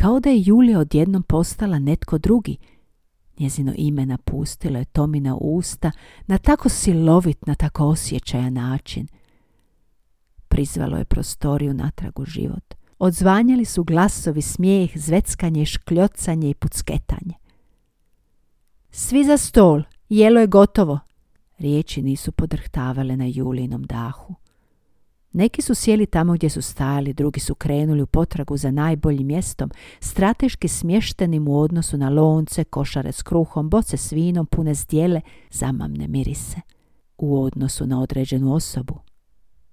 kao 0.00 0.20
da 0.20 0.30
je 0.30 0.42
Julija 0.46 0.78
odjednom 0.78 1.22
postala 1.22 1.78
netko 1.78 2.18
drugi. 2.18 2.56
Njezino 3.38 3.72
ime 3.76 4.06
napustilo 4.06 4.78
je 4.78 4.84
Tomina 4.84 5.36
usta 5.36 5.90
na 6.26 6.38
tako 6.38 6.68
silovit, 6.68 7.46
na 7.46 7.54
tako 7.54 7.84
osjećajan 7.84 8.52
način. 8.52 9.06
Prizvalo 10.48 10.96
je 10.96 11.04
prostoriju 11.04 11.74
natrag 11.74 12.18
u 12.18 12.24
život. 12.24 12.74
Odzvanjali 12.98 13.64
su 13.64 13.84
glasovi, 13.84 14.42
smijeh, 14.42 14.90
zveckanje, 14.94 15.66
škljocanje 15.66 16.50
i 16.50 16.54
pucketanje. 16.54 17.34
Svi 18.90 19.24
za 19.24 19.36
stol, 19.36 19.82
jelo 20.08 20.40
je 20.40 20.46
gotovo. 20.46 20.98
Riječi 21.60 22.02
nisu 22.02 22.32
podrhtavale 22.32 23.16
na 23.16 23.24
Julinom 23.24 23.82
dahu. 23.82 24.34
Neki 25.32 25.62
su 25.62 25.74
sjeli 25.74 26.06
tamo 26.06 26.32
gdje 26.32 26.50
su 26.50 26.62
stajali, 26.62 27.12
drugi 27.12 27.40
su 27.40 27.54
krenuli 27.54 28.02
u 28.02 28.06
potragu 28.06 28.56
za 28.56 28.70
najboljim 28.70 29.26
mjestom, 29.26 29.70
strateški 30.00 30.68
smještenim 30.68 31.48
u 31.48 31.60
odnosu 31.60 31.96
na 31.96 32.08
lonce, 32.08 32.64
košare 32.64 33.12
s 33.12 33.22
kruhom, 33.22 33.70
boce 33.70 33.96
s 33.96 34.12
vinom, 34.12 34.46
pune 34.46 34.74
zdjele, 34.74 35.20
zamamne 35.50 36.08
mirise. 36.08 36.60
U 37.18 37.42
odnosu 37.42 37.86
na 37.86 38.00
određenu 38.00 38.54
osobu. 38.54 38.98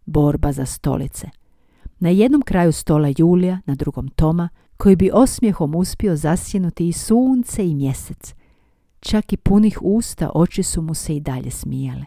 Borba 0.05 0.51
za 0.51 0.65
stolice. 0.65 1.29
Na 1.99 2.09
jednom 2.09 2.41
kraju 2.41 2.71
stola 2.71 3.13
Julija, 3.17 3.61
na 3.65 3.75
drugom 3.75 4.07
Toma, 4.07 4.49
koji 4.77 4.95
bi 4.95 5.11
osmijehom 5.13 5.75
uspio 5.75 6.15
zasjenuti 6.15 6.87
i 6.87 6.93
sunce 6.93 7.67
i 7.67 7.75
mjesec. 7.75 8.33
Čak 9.07 9.33
i 9.33 9.37
punih 9.37 9.79
usta 9.81 10.29
oči 10.33 10.63
su 10.63 10.81
mu 10.81 10.93
se 10.93 11.15
i 11.15 11.19
dalje 11.19 11.51
smijale. 11.51 12.05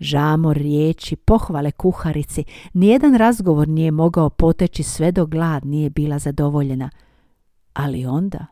Žamor 0.00 0.56
riječi, 0.56 1.16
pohvale 1.16 1.70
kuharici, 1.70 2.44
nijedan 2.72 3.14
razgovor 3.14 3.68
nije 3.68 3.90
mogao 3.90 4.30
poteći 4.30 4.82
sve 4.82 5.12
do 5.12 5.26
glad 5.26 5.66
nije 5.66 5.90
bila 5.90 6.18
zadovoljena. 6.18 6.90
Ali 7.74 8.06
onda... 8.06 8.46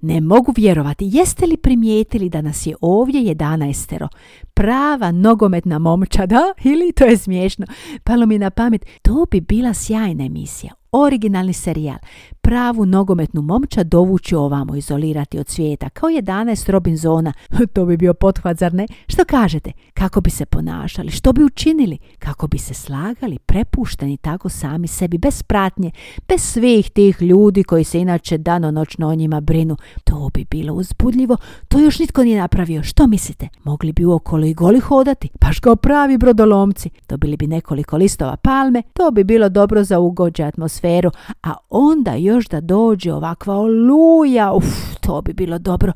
Ne 0.00 0.20
mogu 0.20 0.52
vjerovati, 0.56 1.10
jeste 1.12 1.46
li 1.46 1.56
primijetili 1.56 2.28
da 2.28 2.40
nas 2.42 2.66
je 2.66 2.74
ovdje 2.80 3.22
jedanaestero? 3.22 4.08
Prava 4.54 5.12
nogometna 5.12 5.78
momčada, 5.78 6.40
ili 6.72 6.92
to 6.92 7.04
je 7.04 7.16
smiješno, 7.16 7.66
palo 8.04 8.26
mi 8.26 8.38
na 8.38 8.50
pamet, 8.50 8.86
to 9.02 9.26
bi 9.30 9.40
bila 9.40 9.74
sjajna 9.74 10.24
emisija 10.24 10.72
originalni 10.94 11.52
serijal, 11.52 11.98
pravu 12.40 12.86
nogometnu 12.86 13.42
momča 13.42 13.82
dovući 13.82 14.34
ovamo, 14.34 14.76
izolirati 14.76 15.38
od 15.38 15.48
svijeta, 15.48 15.88
kao 15.88 16.08
11 16.08 16.70
Robinsona. 16.70 17.32
to 17.74 17.86
bi 17.86 17.96
bio 17.96 18.14
pothvat, 18.14 18.58
zar 18.58 18.74
ne? 18.74 18.86
Što 19.06 19.24
kažete? 19.24 19.72
Kako 19.94 20.20
bi 20.20 20.30
se 20.30 20.46
ponašali? 20.46 21.10
Što 21.10 21.32
bi 21.32 21.44
učinili? 21.44 21.98
Kako 22.18 22.46
bi 22.46 22.58
se 22.58 22.74
slagali, 22.74 23.38
prepušteni 23.38 24.16
tako 24.16 24.48
sami 24.48 24.86
sebi, 24.86 25.18
bez 25.18 25.42
pratnje, 25.42 25.90
bez 26.28 26.40
svih 26.40 26.90
tih 26.90 27.22
ljudi 27.22 27.62
koji 27.62 27.84
se 27.84 28.00
inače 28.00 28.38
danonoćno 28.38 29.08
o 29.08 29.14
njima 29.14 29.40
brinu? 29.40 29.76
To 30.04 30.28
bi 30.34 30.44
bilo 30.50 30.74
uzbudljivo. 30.74 31.36
To 31.68 31.78
još 31.78 31.98
nitko 31.98 32.24
nije 32.24 32.40
napravio. 32.40 32.82
Što 32.82 33.06
mislite? 33.06 33.48
Mogli 33.64 33.92
bi 33.92 34.04
uokolo 34.04 34.46
i 34.46 34.54
goli 34.54 34.80
hodati? 34.80 35.28
Baš 35.40 35.60
kao 35.60 35.76
pravi 35.76 36.18
brodolomci. 36.18 36.90
Dobili 37.08 37.36
bi 37.36 37.46
nekoliko 37.46 37.96
listova 37.96 38.36
palme. 38.36 38.82
To 38.92 39.10
bi 39.10 39.24
bilo 39.24 39.48
dobro 39.48 39.84
za 39.84 39.98
ugođe 39.98 40.42
atmosferu 40.42 40.83
atmosferu, 40.84 41.10
a 41.42 41.54
onda 41.70 42.14
još 42.14 42.48
da 42.48 42.60
dođe 42.60 43.12
ovakva 43.12 43.54
oluja, 43.56 44.52
uf, 44.52 44.64
to 45.00 45.22
bi 45.22 45.32
bilo 45.32 45.58
dobro. 45.58 45.92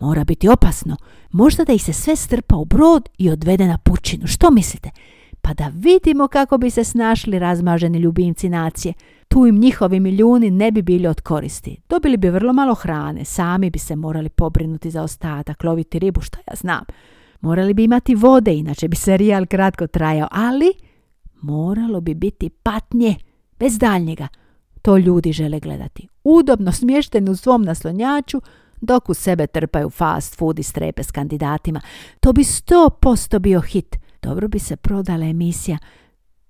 Mora 0.00 0.24
biti 0.24 0.48
opasno. 0.48 0.96
Možda 1.30 1.64
da 1.64 1.72
ih 1.72 1.82
se 1.84 1.92
sve 1.92 2.16
strpa 2.16 2.56
u 2.56 2.64
brod 2.64 3.08
i 3.18 3.30
odvede 3.30 3.66
na 3.66 3.78
pučinu. 3.78 4.26
Što 4.26 4.50
mislite? 4.50 4.90
Pa 5.42 5.54
da 5.54 5.70
vidimo 5.74 6.28
kako 6.28 6.58
bi 6.58 6.70
se 6.70 6.84
snašli 6.84 7.38
razmaženi 7.38 7.98
ljubimci 7.98 8.48
nacije. 8.48 8.94
Tu 9.28 9.46
im 9.46 9.58
njihovi 9.58 10.00
milijuni 10.00 10.50
ne 10.50 10.70
bi 10.70 10.82
bili 10.82 11.06
od 11.06 11.20
koristi. 11.20 11.76
Dobili 11.88 12.16
bi 12.16 12.28
vrlo 12.28 12.52
malo 12.52 12.74
hrane, 12.74 13.24
sami 13.24 13.70
bi 13.70 13.78
se 13.78 13.96
morali 13.96 14.28
pobrinuti 14.28 14.90
za 14.90 15.02
ostatak, 15.02 15.64
loviti 15.64 15.98
ribu, 15.98 16.20
što 16.20 16.38
ja 16.38 16.54
znam. 16.56 16.84
Morali 17.40 17.74
bi 17.74 17.84
imati 17.84 18.14
vode, 18.14 18.54
inače 18.54 18.88
bi 18.88 18.96
serijal 18.96 19.46
kratko 19.46 19.86
trajao, 19.86 20.28
ali 20.30 20.72
moralo 21.42 22.00
bi 22.00 22.14
biti 22.14 22.48
patnje 22.48 23.14
bez 23.60 23.78
daljnjega. 23.78 24.28
To 24.82 24.96
ljudi 24.96 25.32
žele 25.32 25.60
gledati. 25.60 26.08
Udobno 26.24 26.72
smješteni 26.72 27.30
u 27.30 27.36
svom 27.36 27.62
naslonjaču, 27.62 28.40
dok 28.80 29.08
u 29.08 29.14
sebe 29.14 29.46
trpaju 29.46 29.90
fast 29.90 30.36
food 30.36 30.58
i 30.58 30.62
strepe 30.62 31.02
s 31.02 31.10
kandidatima. 31.10 31.80
To 32.20 32.32
bi 32.32 32.44
sto 32.44 32.90
posto 32.90 33.38
bio 33.38 33.60
hit. 33.60 33.96
Dobro 34.22 34.48
bi 34.48 34.58
se 34.58 34.76
prodala 34.76 35.26
emisija. 35.26 35.78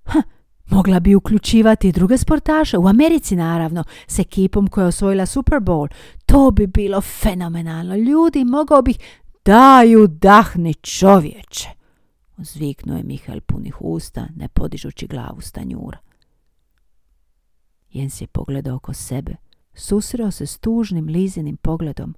Ha, 0.05 0.23
mogla 0.67 1.01
bi 1.01 1.15
uključivati 1.15 1.93
druge 1.93 2.19
sportaše, 2.19 2.79
u 2.79 2.89
Americi 2.89 3.37
naravno, 3.37 3.85
s 4.07 4.19
ekipom 4.19 4.69
koja 4.69 4.85
je 4.85 4.89
osvojila 4.89 5.27
Super 5.27 5.59
Bowl. 5.59 5.89
To 6.27 6.51
bi 6.51 6.67
bilo 6.67 7.01
fenomenalno. 7.01 7.97
Ljudi 7.97 8.45
mogao 8.45 8.83
bih 8.83 8.99
daju 9.45 10.07
dahni 10.07 10.75
čovječe. 10.75 11.69
Zviknuo 12.39 12.97
je 12.97 13.03
Mihael 13.03 13.41
punih 13.41 13.77
usta, 13.81 14.27
ne 14.37 14.49
podižući 14.49 15.07
glavu 15.07 15.41
stanjura. 15.41 15.99
Jens 17.93 18.21
je 18.21 18.27
pogledao 18.27 18.77
oko 18.77 18.95
sebe, 18.95 19.37
susreo 19.75 20.31
se 20.31 20.47
s 20.47 20.59
tužnim 20.59 21.07
lizinim 21.07 21.57
pogledom, 21.57 22.15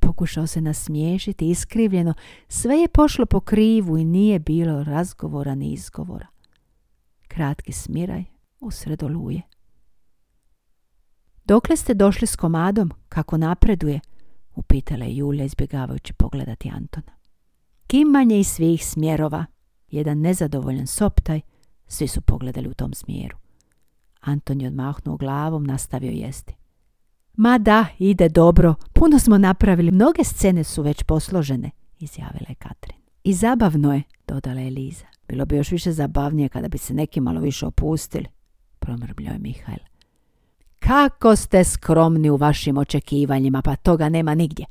pokušao 0.00 0.46
se 0.46 0.60
nasmiješiti 0.60 1.50
iskrivljeno, 1.50 2.14
sve 2.48 2.76
je 2.76 2.88
pošlo 2.88 3.26
po 3.26 3.40
krivu 3.40 3.98
i 3.98 4.04
nije 4.04 4.38
bilo 4.38 4.84
razgovora 4.84 5.54
ni 5.54 5.72
izgovora. 5.72 6.26
Kratki 7.28 7.72
smiraj 7.72 8.24
usred 8.60 9.02
oluje. 9.02 9.42
Dokle 11.44 11.76
ste 11.76 11.94
došli 11.94 12.26
s 12.26 12.36
komadom, 12.36 12.92
kako 13.08 13.36
napreduje? 13.36 14.00
upitala 14.54 15.04
je 15.04 15.16
Julija 15.16 15.44
izbjegavajući 15.44 16.12
pogledati 16.12 16.70
Antona. 16.74 17.12
Kimanje 17.86 18.40
iz 18.40 18.46
svih 18.48 18.86
smjerova, 18.86 19.46
jedan 19.90 20.20
nezadovoljan 20.20 20.86
soptaj, 20.86 21.40
svi 21.86 22.08
su 22.08 22.20
pogledali 22.20 22.68
u 22.68 22.74
tom 22.74 22.94
smjeru. 22.94 23.41
Anton 24.22 24.60
je 24.60 24.68
odmahnuo 24.68 25.16
glavom, 25.16 25.64
nastavio 25.64 26.10
jesti. 26.10 26.54
Ma 27.36 27.58
da, 27.58 27.86
ide 27.98 28.28
dobro. 28.28 28.74
Puno 28.92 29.18
smo 29.18 29.38
napravili. 29.38 29.90
Mnoge 29.90 30.24
scene 30.24 30.64
su 30.64 30.82
već 30.82 31.02
posložene, 31.02 31.70
izjavila 31.98 32.46
je 32.48 32.54
Katrin. 32.54 32.98
I 33.24 33.34
zabavno 33.34 33.94
je, 33.94 34.02
dodala 34.28 34.60
je 34.60 34.70
Liza. 34.70 35.06
Bilo 35.28 35.44
bi 35.44 35.56
još 35.56 35.70
više 35.70 35.92
zabavnije 35.92 36.48
kada 36.48 36.68
bi 36.68 36.78
se 36.78 36.94
neki 36.94 37.20
malo 37.20 37.40
više 37.40 37.66
opustili, 37.66 38.26
promrbljao 38.78 39.32
je 39.32 39.38
Mihajl. 39.38 39.78
Kako 40.78 41.36
ste 41.36 41.64
skromni 41.64 42.30
u 42.30 42.36
vašim 42.36 42.78
očekivanjima, 42.78 43.62
pa 43.62 43.76
toga 43.76 44.08
nema 44.08 44.34
nigdje. 44.34 44.66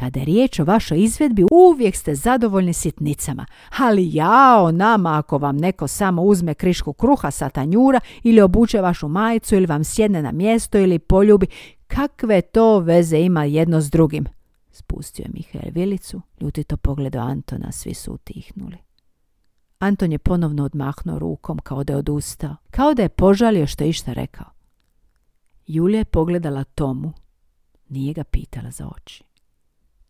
Kada 0.00 0.20
je 0.20 0.24
riječ 0.24 0.58
o 0.58 0.64
vašoj 0.64 1.02
izvedbi, 1.02 1.44
uvijek 1.52 1.96
ste 1.96 2.14
zadovoljni 2.14 2.72
sitnicama. 2.72 3.46
Ali 3.78 4.14
jao 4.14 4.72
nama 4.72 5.18
ako 5.18 5.38
vam 5.38 5.56
neko 5.56 5.88
samo 5.88 6.22
uzme 6.22 6.54
krišku 6.54 6.92
kruha 6.92 7.30
sa 7.30 7.48
tanjura 7.48 8.00
ili 8.22 8.40
obuče 8.40 8.80
vašu 8.80 9.08
majicu 9.08 9.54
ili 9.54 9.66
vam 9.66 9.84
sjedne 9.84 10.22
na 10.22 10.32
mjesto 10.32 10.78
ili 10.78 10.98
poljubi, 10.98 11.46
kakve 11.86 12.40
to 12.40 12.78
veze 12.78 13.18
ima 13.18 13.44
jedno 13.44 13.80
s 13.80 13.90
drugim? 13.90 14.26
Spustio 14.72 15.22
je 15.22 15.30
Mihael 15.34 15.72
vilicu, 15.74 16.20
ljutito 16.40 16.76
pogledao 16.76 17.26
Antona, 17.26 17.72
svi 17.72 17.94
su 17.94 18.12
utihnuli. 18.12 18.76
Anton 19.78 20.12
je 20.12 20.18
ponovno 20.18 20.64
odmahnuo 20.64 21.18
rukom 21.18 21.58
kao 21.58 21.84
da 21.84 21.92
je 21.92 21.96
odustao, 21.96 22.56
kao 22.70 22.94
da 22.94 23.02
je 23.02 23.08
požalio 23.08 23.66
što 23.66 23.84
je 23.84 23.90
išta 23.90 24.12
rekao. 24.12 24.46
Julija 25.66 25.98
je 25.98 26.04
pogledala 26.04 26.64
Tomu, 26.64 27.12
nije 27.88 28.14
ga 28.14 28.24
pitala 28.24 28.70
za 28.70 28.88
oči. 28.96 29.29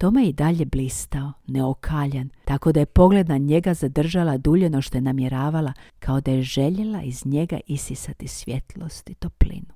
Tome 0.01 0.23
je 0.23 0.29
i 0.29 0.33
dalje 0.33 0.65
blistao, 0.65 1.33
neokaljan, 1.47 2.31
tako 2.45 2.73
da 2.73 2.81
je 2.81 2.87
pogled 2.87 3.29
na 3.29 3.39
njega 3.39 3.75
zadržala 3.75 4.37
dulje 4.37 4.71
no 4.71 4.83
što 4.83 4.97
je 4.97 5.03
namjeravala, 5.03 5.73
kao 5.99 6.21
da 6.21 6.31
je 6.31 6.43
željela 6.43 7.03
iz 7.03 7.27
njega 7.27 7.61
isisati 7.67 8.29
svjetlost 8.29 9.11
i 9.11 9.15
toplinu. 9.15 9.75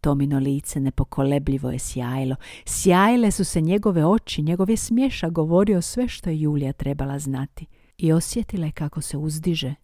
Tomino 0.00 0.38
lice 0.38 0.80
nepokolebljivo 0.80 1.70
je 1.70 1.78
sjajilo. 1.78 2.36
Sjajile 2.64 3.30
su 3.30 3.44
se 3.44 3.60
njegove 3.60 4.06
oči, 4.06 4.42
njegov 4.42 4.70
je 4.70 4.76
smješa 4.76 5.28
govorio 5.28 5.82
sve 5.82 6.08
što 6.08 6.30
je 6.30 6.40
Julija 6.40 6.72
trebala 6.72 7.18
znati. 7.18 7.66
I 7.98 8.12
osjetila 8.12 8.66
je 8.66 8.72
kako 8.72 9.00
se 9.00 9.16
uzdiže, 9.16 9.74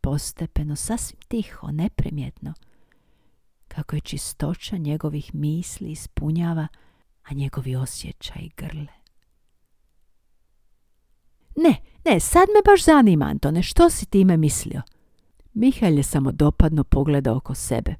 postepeno, 0.00 0.76
sasvim 0.76 1.20
tiho, 1.28 1.72
neprimjetno. 1.72 2.54
Kako 3.68 3.96
je 3.96 4.00
čistoća 4.00 4.76
njegovih 4.76 5.34
misli 5.34 5.90
ispunjava 5.90 6.68
a 7.22 7.34
njegovi 7.34 7.76
osjećaj 7.76 8.48
grle. 8.56 8.86
Ne, 11.56 11.76
ne, 12.04 12.20
sad 12.20 12.48
me 12.48 12.70
baš 12.72 12.84
zanima, 12.84 13.24
Antone, 13.24 13.62
što 13.62 13.90
si 13.90 14.06
time 14.06 14.36
mislio? 14.36 14.82
Mihael 15.54 15.96
je 15.96 16.02
samo 16.02 16.32
dopadno 16.32 16.84
pogledao 16.84 17.36
oko 17.36 17.54
sebe. 17.54 17.94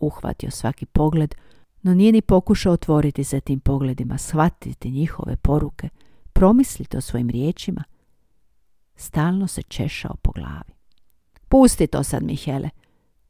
Uhvatio 0.00 0.50
svaki 0.50 0.86
pogled, 0.86 1.34
no 1.82 1.94
nije 1.94 2.12
ni 2.12 2.22
pokušao 2.22 2.72
otvoriti 2.72 3.24
se 3.24 3.40
tim 3.40 3.60
pogledima, 3.60 4.18
shvatiti 4.18 4.90
njihove 4.90 5.36
poruke, 5.36 5.88
promisliti 6.32 6.96
o 6.96 7.00
svojim 7.00 7.30
riječima. 7.30 7.84
Stalno 8.96 9.46
se 9.46 9.62
češao 9.62 10.16
po 10.22 10.32
glavi. 10.32 10.72
Pusti 11.48 11.86
to 11.86 12.02
sad, 12.02 12.22
Mihele, 12.22 12.70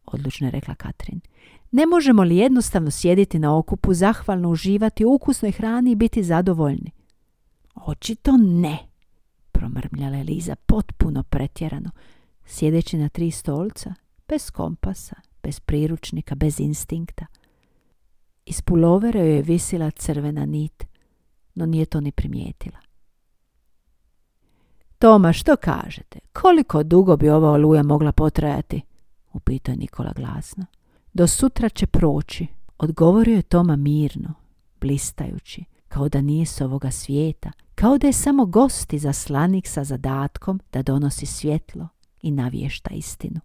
odlučno 0.06 0.47
je 0.47 0.50
rekla 0.50 0.75
Katrin. 0.75 1.20
Ne 1.70 1.86
možemo 1.86 2.22
li 2.22 2.36
jednostavno 2.36 2.90
sjediti 2.90 3.38
na 3.38 3.58
okupu, 3.58 3.94
zahvalno 3.94 4.50
uživati 4.50 5.04
u 5.04 5.14
ukusnoj 5.14 5.52
hrani 5.52 5.90
i 5.90 5.96
biti 5.96 6.22
zadovoljni? 6.22 6.90
Očito 7.74 8.36
ne, 8.36 8.78
promrmljala 9.52 10.16
je 10.16 10.24
Liza 10.24 10.56
potpuno 10.66 11.22
pretjerano, 11.22 11.90
sjedeći 12.46 12.98
na 12.98 13.08
tri 13.08 13.30
stolca, 13.30 13.94
bez 14.28 14.50
kompasa, 14.50 15.16
bez 15.42 15.60
priručnika, 15.60 16.34
bez 16.34 16.60
instinkta. 16.60 17.26
Iz 18.46 18.62
pulovere 18.62 19.20
joj 19.20 19.36
je 19.36 19.42
visila 19.42 19.90
crvena 19.90 20.46
nit, 20.46 20.84
no 21.54 21.66
nije 21.66 21.86
to 21.86 22.00
ni 22.00 22.12
primijetila. 22.12 22.78
Toma, 24.98 25.32
što 25.32 25.56
kažete? 25.56 26.18
Koliko 26.32 26.82
dugo 26.82 27.16
bi 27.16 27.28
ova 27.28 27.50
oluja 27.50 27.82
mogla 27.82 28.12
potrajati? 28.12 28.80
upitao 29.32 29.72
je 29.72 29.76
Nikola 29.76 30.12
glasno. 30.16 30.64
Do 31.12 31.26
sutra 31.26 31.69
će 31.69 31.87
proći, 31.87 32.47
odgovorio 32.79 33.37
je 33.37 33.43
Toma 33.43 33.76
mirno, 33.76 34.35
blistajući, 34.81 35.64
kao 35.88 36.09
da 36.09 36.21
nije 36.21 36.47
s 36.47 36.61
ovoga 36.61 36.90
svijeta, 36.90 37.52
kao 37.75 37.99
da 37.99 38.07
je 38.07 38.12
samo 38.12 38.47
gost 38.47 38.95
za 38.95 39.12
slanik 39.12 39.67
sa 39.67 39.85
zadatkom 39.85 40.61
da 40.73 40.83
donosi 40.83 41.26
svjetlo 41.26 41.88
i 42.23 42.31
navješta 42.31 42.90
istinu. 42.95 43.40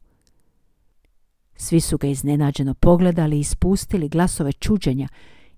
Svi 1.56 1.80
su 1.80 1.98
ga 1.98 2.08
iznenađeno 2.08 2.74
pogledali 2.74 3.38
i 3.38 3.40
ispustili 3.40 4.10
glasove 4.10 4.54
čuđenja, 4.54 5.08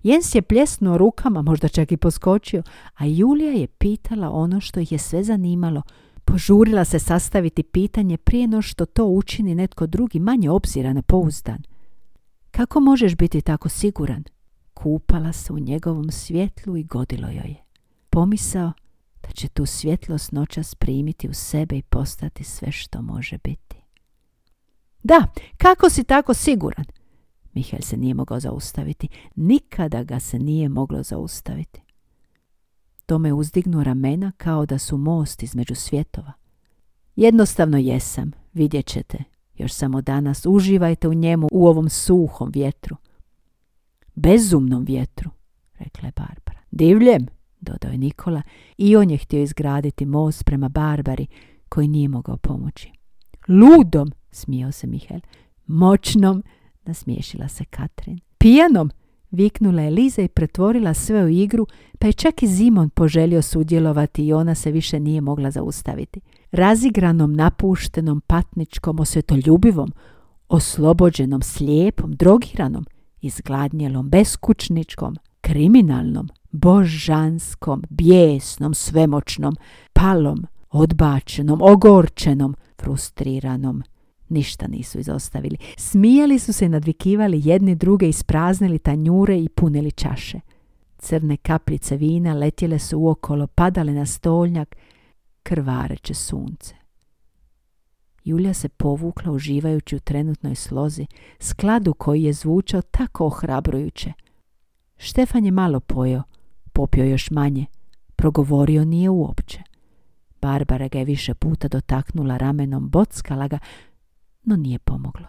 Jens 0.02 0.34
je 0.34 0.42
pljesnuo 0.42 0.98
rukama, 0.98 1.42
možda 1.42 1.68
čak 1.68 1.92
i 1.92 1.96
poskočio, 1.96 2.62
a 2.94 3.06
Julija 3.06 3.52
je 3.52 3.66
pitala 3.66 4.30
ono 4.30 4.60
što 4.60 4.80
ih 4.80 4.92
je 4.92 4.98
sve 4.98 5.24
zanimalo. 5.24 5.82
Požurila 6.24 6.84
se 6.84 6.98
sastaviti 6.98 7.62
pitanje 7.62 8.16
prije 8.16 8.46
no 8.46 8.62
što 8.62 8.86
to 8.86 9.04
učini 9.04 9.54
netko 9.54 9.86
drugi, 9.86 10.18
manje 10.18 10.50
obziran, 10.50 11.02
pouzdan. 11.02 11.62
Kako 12.58 12.80
možeš 12.80 13.16
biti 13.16 13.40
tako 13.40 13.68
siguran? 13.68 14.24
Kupala 14.74 15.32
se 15.32 15.52
u 15.52 15.58
njegovom 15.58 16.10
svjetlu 16.10 16.76
i 16.76 16.84
godilo 16.84 17.28
joj 17.28 17.48
je. 17.48 17.64
Pomisao 18.10 18.72
da 19.22 19.28
će 19.28 19.48
tu 19.48 19.66
svjetlost 19.66 20.32
noćas 20.32 20.74
primiti 20.74 21.28
u 21.28 21.34
sebe 21.34 21.76
i 21.76 21.82
postati 21.82 22.44
sve 22.44 22.72
što 22.72 23.02
može 23.02 23.38
biti. 23.38 23.76
Da, 25.02 25.26
kako 25.56 25.90
si 25.90 26.04
tako 26.04 26.34
siguran? 26.34 26.84
Mihael 27.54 27.82
se 27.82 27.96
nije 27.96 28.14
mogao 28.14 28.40
zaustaviti. 28.40 29.08
Nikada 29.36 30.02
ga 30.02 30.20
se 30.20 30.38
nije 30.38 30.68
moglo 30.68 31.02
zaustaviti. 31.02 31.80
To 33.06 33.18
me 33.18 33.32
uzdignu 33.32 33.84
ramena 33.84 34.32
kao 34.36 34.66
da 34.66 34.78
su 34.78 34.96
most 34.96 35.42
između 35.42 35.74
svjetova. 35.74 36.32
Jednostavno 37.16 37.78
jesam, 37.78 38.32
vidjet 38.52 38.86
ćete. 38.86 39.37
Još 39.58 39.72
samo 39.72 40.00
danas 40.00 40.46
uživajte 40.46 41.08
u 41.08 41.14
njemu 41.14 41.48
u 41.52 41.66
ovom 41.66 41.88
suhom 41.88 42.50
vjetru. 42.54 42.96
Bezumnom 44.14 44.84
vjetru, 44.84 45.30
rekla 45.78 46.08
je 46.08 46.12
Barbara. 46.16 46.60
Divljem, 46.70 47.26
dodao 47.60 47.90
je 47.90 47.98
Nikola 47.98 48.42
i 48.76 48.96
on 48.96 49.10
je 49.10 49.16
htio 49.18 49.42
izgraditi 49.42 50.06
most 50.06 50.44
prema 50.44 50.68
Barbari 50.68 51.26
koji 51.68 51.88
nije 51.88 52.08
mogao 52.08 52.36
pomoći. 52.36 52.92
Ludom, 53.48 54.12
smijao 54.30 54.72
se 54.72 54.86
Mihael. 54.86 55.20
Moćnom, 55.66 56.42
nasmiješila 56.84 57.48
se 57.48 57.64
Katrin. 57.64 58.20
Pijanom, 58.38 58.90
viknula 59.30 59.82
je 59.82 59.90
Liza 59.90 60.22
i 60.22 60.28
pretvorila 60.28 60.94
sve 60.94 61.24
u 61.24 61.28
igru, 61.28 61.66
pa 61.98 62.06
je 62.06 62.12
čak 62.12 62.42
i 62.42 62.46
Zimon 62.46 62.90
poželio 62.90 63.42
sudjelovati 63.42 64.26
i 64.26 64.32
ona 64.32 64.54
se 64.54 64.70
više 64.70 65.00
nije 65.00 65.20
mogla 65.20 65.50
zaustaviti. 65.50 66.20
Razigranom, 66.52 67.32
napuštenom, 67.32 68.20
patničkom, 68.26 69.00
osvetoljubivom, 69.00 69.92
oslobođenom, 70.48 71.42
slijepom, 71.42 72.12
drogiranom, 72.12 72.84
izgladnjelom, 73.20 74.08
beskućničkom, 74.10 75.16
kriminalnom, 75.40 76.28
božanskom, 76.50 77.82
bijesnom, 77.90 78.74
svemoćnom, 78.74 79.56
palom, 79.92 80.46
odbačenom, 80.70 81.62
ogorčenom, 81.62 82.54
frustriranom. 82.80 83.82
Ništa 84.28 84.66
nisu 84.66 84.98
izostavili. 84.98 85.56
Smijali 85.76 86.38
su 86.38 86.52
se 86.52 86.66
i 86.66 86.68
nadvikivali 86.68 87.40
jedni 87.44 87.74
druge, 87.74 88.08
ispraznili 88.08 88.78
tanjure 88.78 89.38
i 89.40 89.48
punili 89.48 89.92
čaše. 89.92 90.40
Crne 90.98 91.36
kapljice 91.36 91.96
vina 91.96 92.34
letjele 92.34 92.78
su 92.78 92.98
uokolo, 92.98 93.46
padale 93.46 93.92
na 93.92 94.06
stolnjak, 94.06 94.76
krvareće 95.48 96.14
sunce. 96.14 96.74
Julija 98.24 98.54
se 98.54 98.68
povukla 98.68 99.32
uživajući 99.32 99.96
u 99.96 100.00
trenutnoj 100.00 100.54
slozi, 100.54 101.06
skladu 101.40 101.94
koji 101.94 102.22
je 102.22 102.32
zvučao 102.32 102.82
tako 102.82 103.26
ohrabrujuće. 103.26 104.12
Štefan 104.96 105.44
je 105.44 105.50
malo 105.50 105.80
pojeo, 105.80 106.22
popio 106.72 107.04
još 107.04 107.30
manje, 107.30 107.66
progovorio 108.16 108.84
nije 108.84 109.10
uopće. 109.10 109.62
Barbara 110.42 110.88
ga 110.88 110.98
je 110.98 111.04
više 111.04 111.34
puta 111.34 111.68
dotaknula 111.68 112.36
ramenom, 112.36 112.88
bockala 112.88 113.48
ga, 113.48 113.58
no 114.42 114.56
nije 114.56 114.78
pomoglo. 114.78 115.26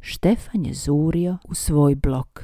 Štefan 0.00 0.66
je 0.66 0.74
zurio 0.74 1.38
u 1.44 1.54
svoj 1.54 1.94
blok. 1.94 2.42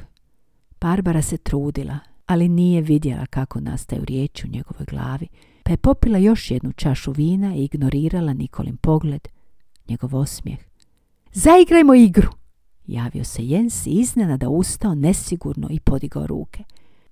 Barbara 0.81 1.23
se 1.23 1.37
trudila, 1.37 1.99
ali 2.27 2.49
nije 2.49 2.83
vidjela 2.83 3.27
kako 3.27 3.61
nastaju 3.61 4.05
riječi 4.05 4.47
u 4.47 4.51
njegovoj 4.51 4.87
glavi, 4.91 5.29
pa 5.63 5.71
je 5.71 5.77
popila 5.77 6.19
još 6.19 6.51
jednu 6.51 6.73
čašu 6.73 7.13
vina 7.13 7.55
i 7.55 7.65
ignorirala 7.65 8.33
Nikolin 8.33 8.77
pogled, 8.77 9.29
njegov 9.89 10.17
osmijeh. 10.17 10.59
Zaigrajmo 11.33 11.95
igru! 11.95 12.29
Javio 12.87 13.25
se 13.25 13.47
Jens 13.47 13.87
i 13.87 13.91
iznenada 13.91 14.49
ustao 14.49 14.95
nesigurno 14.95 15.69
i 15.71 15.81
podigao 15.81 16.27
ruke. 16.27 16.65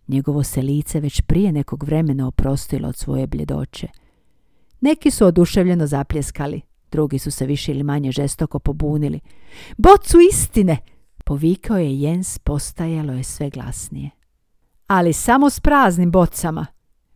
Njegovo 0.08 0.42
se 0.42 0.62
lice 0.62 1.00
već 1.00 1.20
prije 1.20 1.52
nekog 1.52 1.84
vremena 1.84 2.26
oprostilo 2.26 2.88
od 2.88 2.96
svoje 2.96 3.26
bljedoće. 3.26 3.88
Neki 4.80 5.10
su 5.10 5.26
oduševljeno 5.26 5.86
zapljeskali, 5.86 6.60
drugi 6.90 7.18
su 7.18 7.30
se 7.30 7.46
više 7.46 7.72
ili 7.72 7.82
manje 7.82 8.12
žestoko 8.12 8.58
pobunili. 8.58 9.20
Bocu 9.76 10.18
istine! 10.32 10.76
Povikao 11.24 11.78
je 11.78 12.00
Jens, 12.00 12.38
postajalo 12.38 13.12
je 13.12 13.24
sve 13.24 13.50
glasnije. 13.50 14.10
Ali 14.86 15.12
samo 15.12 15.50
s 15.50 15.60
praznim 15.60 16.10
bocama! 16.10 16.66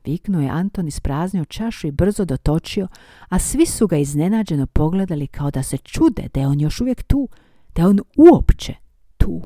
Viknuo 0.05 0.41
je 0.41 0.49
Anton 0.49 0.89
ispraznio 0.89 1.45
čašu 1.45 1.87
i 1.87 1.91
brzo 1.91 2.25
dotočio, 2.25 2.89
a 3.29 3.39
svi 3.39 3.67
su 3.67 3.87
ga 3.87 3.97
iznenađeno 3.97 4.67
pogledali 4.67 5.27
kao 5.27 5.51
da 5.51 5.63
se 5.63 5.77
čude 5.77 6.29
da 6.35 6.41
je 6.41 6.47
on 6.47 6.61
još 6.61 6.81
uvijek 6.81 7.03
tu, 7.03 7.29
da 7.75 7.83
je 7.83 7.89
on 7.89 8.01
uopće 8.17 8.75
tu. 9.17 9.43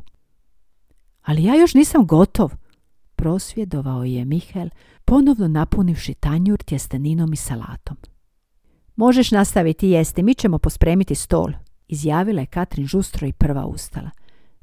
Ali 1.23 1.45
ja 1.45 1.55
još 1.55 1.75
nisam 1.75 2.07
gotov, 2.07 2.51
prosvjedovao 3.17 4.05
je 4.05 4.25
Mihael, 4.25 4.69
ponovno 5.05 5.49
napunivši 5.49 6.15
tanjur 6.15 6.59
tjesteninom 6.63 7.33
i 7.33 7.37
salatom. 7.37 7.97
Možeš 8.97 9.31
nastaviti 9.31 9.89
jesti, 9.89 10.23
mi 10.23 10.35
ćemo 10.35 10.59
pospremiti 10.59 11.15
stol, 11.15 11.53
izjavila 11.89 12.41
je 12.41 12.47
Katrin 12.47 12.87
žustro 12.87 13.27
i 13.27 13.33
prva 13.33 13.67
ustala. 13.67 14.11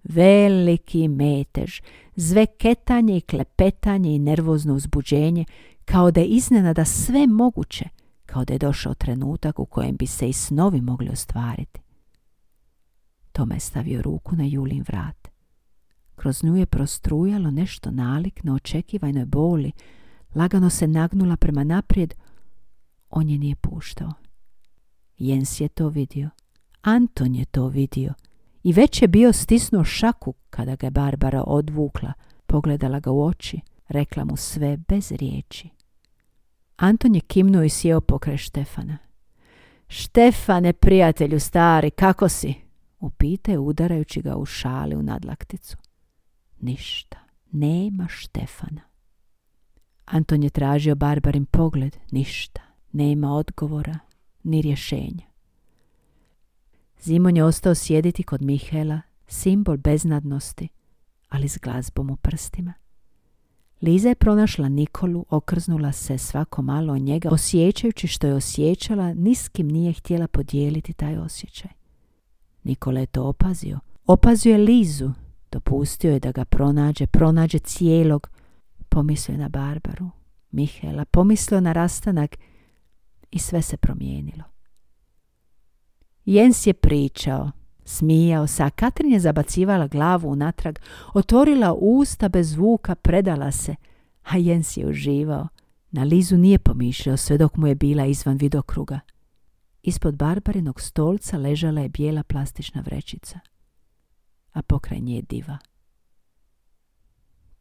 Veliki 0.09 1.07
metež, 1.07 1.81
zveketanje 2.15 3.17
i 3.17 3.21
klepetanje 3.21 4.15
i 4.15 4.19
nervozno 4.19 4.73
uzbuđenje, 4.73 5.45
kao 5.85 6.11
da 6.11 6.19
je 6.19 6.27
iznenada 6.27 6.85
sve 6.85 7.27
moguće, 7.27 7.85
kao 8.25 8.45
da 8.45 8.53
je 8.53 8.59
došao 8.59 8.93
trenutak 8.93 9.59
u 9.59 9.65
kojem 9.65 9.95
bi 9.95 10.07
se 10.07 10.29
i 10.29 10.33
snovi 10.33 10.81
mogli 10.81 11.09
ostvariti. 11.09 11.79
Tome 13.31 13.55
je 13.55 13.59
stavio 13.59 14.01
ruku 14.01 14.35
na 14.35 14.45
Julin 14.45 14.83
vrat. 14.87 15.27
Kroz 16.15 16.43
nju 16.43 16.55
je 16.55 16.65
prostrujalo 16.65 17.51
nešto 17.51 17.91
nalik 17.91 18.43
na 18.43 18.53
očekivanoj 18.53 19.25
boli, 19.25 19.71
lagano 20.35 20.69
se 20.69 20.87
nagnula 20.87 21.37
prema 21.37 21.63
naprijed, 21.63 22.13
on 23.09 23.29
je 23.29 23.37
nije 23.37 23.55
puštao. 23.55 24.13
Jens 25.17 25.61
je 25.61 25.67
to 25.67 25.89
vidio. 25.89 26.29
Anton 26.81 27.35
je 27.35 27.45
to 27.45 27.67
vidio. 27.67 28.13
I 28.65 28.73
već 28.73 29.01
je 29.01 29.07
bio 29.07 29.33
stisnuo 29.33 29.83
šaku 29.83 30.33
kada 30.49 30.75
ga 30.75 30.87
je 30.87 30.91
Barbara 30.91 31.43
odvukla, 31.47 32.13
pogledala 32.45 32.99
ga 32.99 33.11
u 33.11 33.25
oči, 33.25 33.59
rekla 33.87 34.25
mu 34.25 34.37
sve 34.37 34.77
bez 34.77 35.11
riječi. 35.11 35.69
Anton 36.75 37.15
je 37.15 37.21
kimnuo 37.21 37.63
i 37.63 37.69
sjeo 37.69 38.01
pokraj 38.01 38.37
Štefana. 38.37 38.97
Štefane, 39.87 40.73
prijatelju 40.73 41.39
stari, 41.39 41.89
kako 41.89 42.29
si? 42.29 42.53
Upite 42.99 43.57
udarajući 43.57 44.21
ga 44.21 44.35
u 44.35 44.45
šali 44.45 44.95
u 44.95 45.03
nadlakticu. 45.03 45.77
Ništa, 46.59 47.17
nema 47.51 48.07
Štefana. 48.09 48.81
Anton 50.05 50.43
je 50.43 50.49
tražio 50.49 50.95
Barbarin 50.95 51.45
pogled, 51.45 51.97
ništa, 52.11 52.61
nema 52.91 53.33
odgovora, 53.33 53.99
ni 54.43 54.61
rješenja. 54.61 55.34
Zimon 57.05 57.37
je 57.37 57.43
ostao 57.43 57.75
sjediti 57.75 58.23
kod 58.23 58.41
Mihela, 58.41 59.01
simbol 59.27 59.77
beznadnosti, 59.77 60.67
ali 61.29 61.47
s 61.47 61.57
glazbom 61.57 62.09
u 62.09 62.15
prstima. 62.15 62.73
Liza 63.81 64.09
je 64.09 64.15
pronašla 64.15 64.69
Nikolu, 64.69 65.25
okrznula 65.29 65.91
se 65.91 66.17
svako 66.17 66.61
malo 66.61 66.93
od 66.93 67.01
njega, 67.01 67.29
osjećajući 67.31 68.07
što 68.07 68.27
je 68.27 68.33
osjećala, 68.33 69.13
niskim 69.13 69.67
nije 69.67 69.93
htjela 69.93 70.27
podijeliti 70.27 70.93
taj 70.93 71.17
osjećaj. 71.17 71.71
Nikola 72.63 72.99
je 72.99 73.05
to 73.05 73.23
opazio. 73.23 73.79
Opazio 74.07 74.51
je 74.51 74.57
Lizu, 74.57 75.11
dopustio 75.51 76.13
je 76.13 76.19
da 76.19 76.31
ga 76.31 76.45
pronađe, 76.45 77.07
pronađe 77.07 77.59
cijelog. 77.59 78.29
Pomislio 78.89 79.37
na 79.37 79.49
Barbaru, 79.49 80.09
Mihela, 80.51 81.05
pomislio 81.05 81.61
na 81.61 81.73
rastanak 81.73 82.37
i 83.31 83.39
sve 83.39 83.61
se 83.61 83.77
promijenilo. 83.77 84.54
Jens 86.25 86.67
je 86.67 86.73
pričao, 86.73 87.51
smijao 87.85 88.47
se, 88.47 88.63
a 88.63 88.69
Katrin 88.69 89.13
je 89.13 89.19
zabacivala 89.19 89.87
glavu 89.87 90.29
unatrag, 90.29 90.79
otvorila 91.13 91.73
usta 91.73 92.29
bez 92.29 92.49
zvuka, 92.49 92.95
predala 92.95 93.51
se, 93.51 93.75
a 94.23 94.37
Jens 94.37 94.77
je 94.77 94.87
uživao. 94.87 95.47
Na 95.91 96.03
Lizu 96.03 96.37
nije 96.37 96.59
pomišljao 96.59 97.17
sve 97.17 97.37
dok 97.37 97.57
mu 97.57 97.67
je 97.67 97.75
bila 97.75 98.05
izvan 98.05 98.37
vidokruga. 98.37 98.99
Ispod 99.83 100.15
Barbarinog 100.15 100.81
stolca 100.81 101.37
ležala 101.37 101.81
je 101.81 101.89
bijela 101.89 102.23
plastična 102.23 102.81
vrećica, 102.81 103.39
a 104.51 104.61
pokraj 104.61 104.99
nje 104.99 105.15
je 105.15 105.21
diva. 105.21 105.57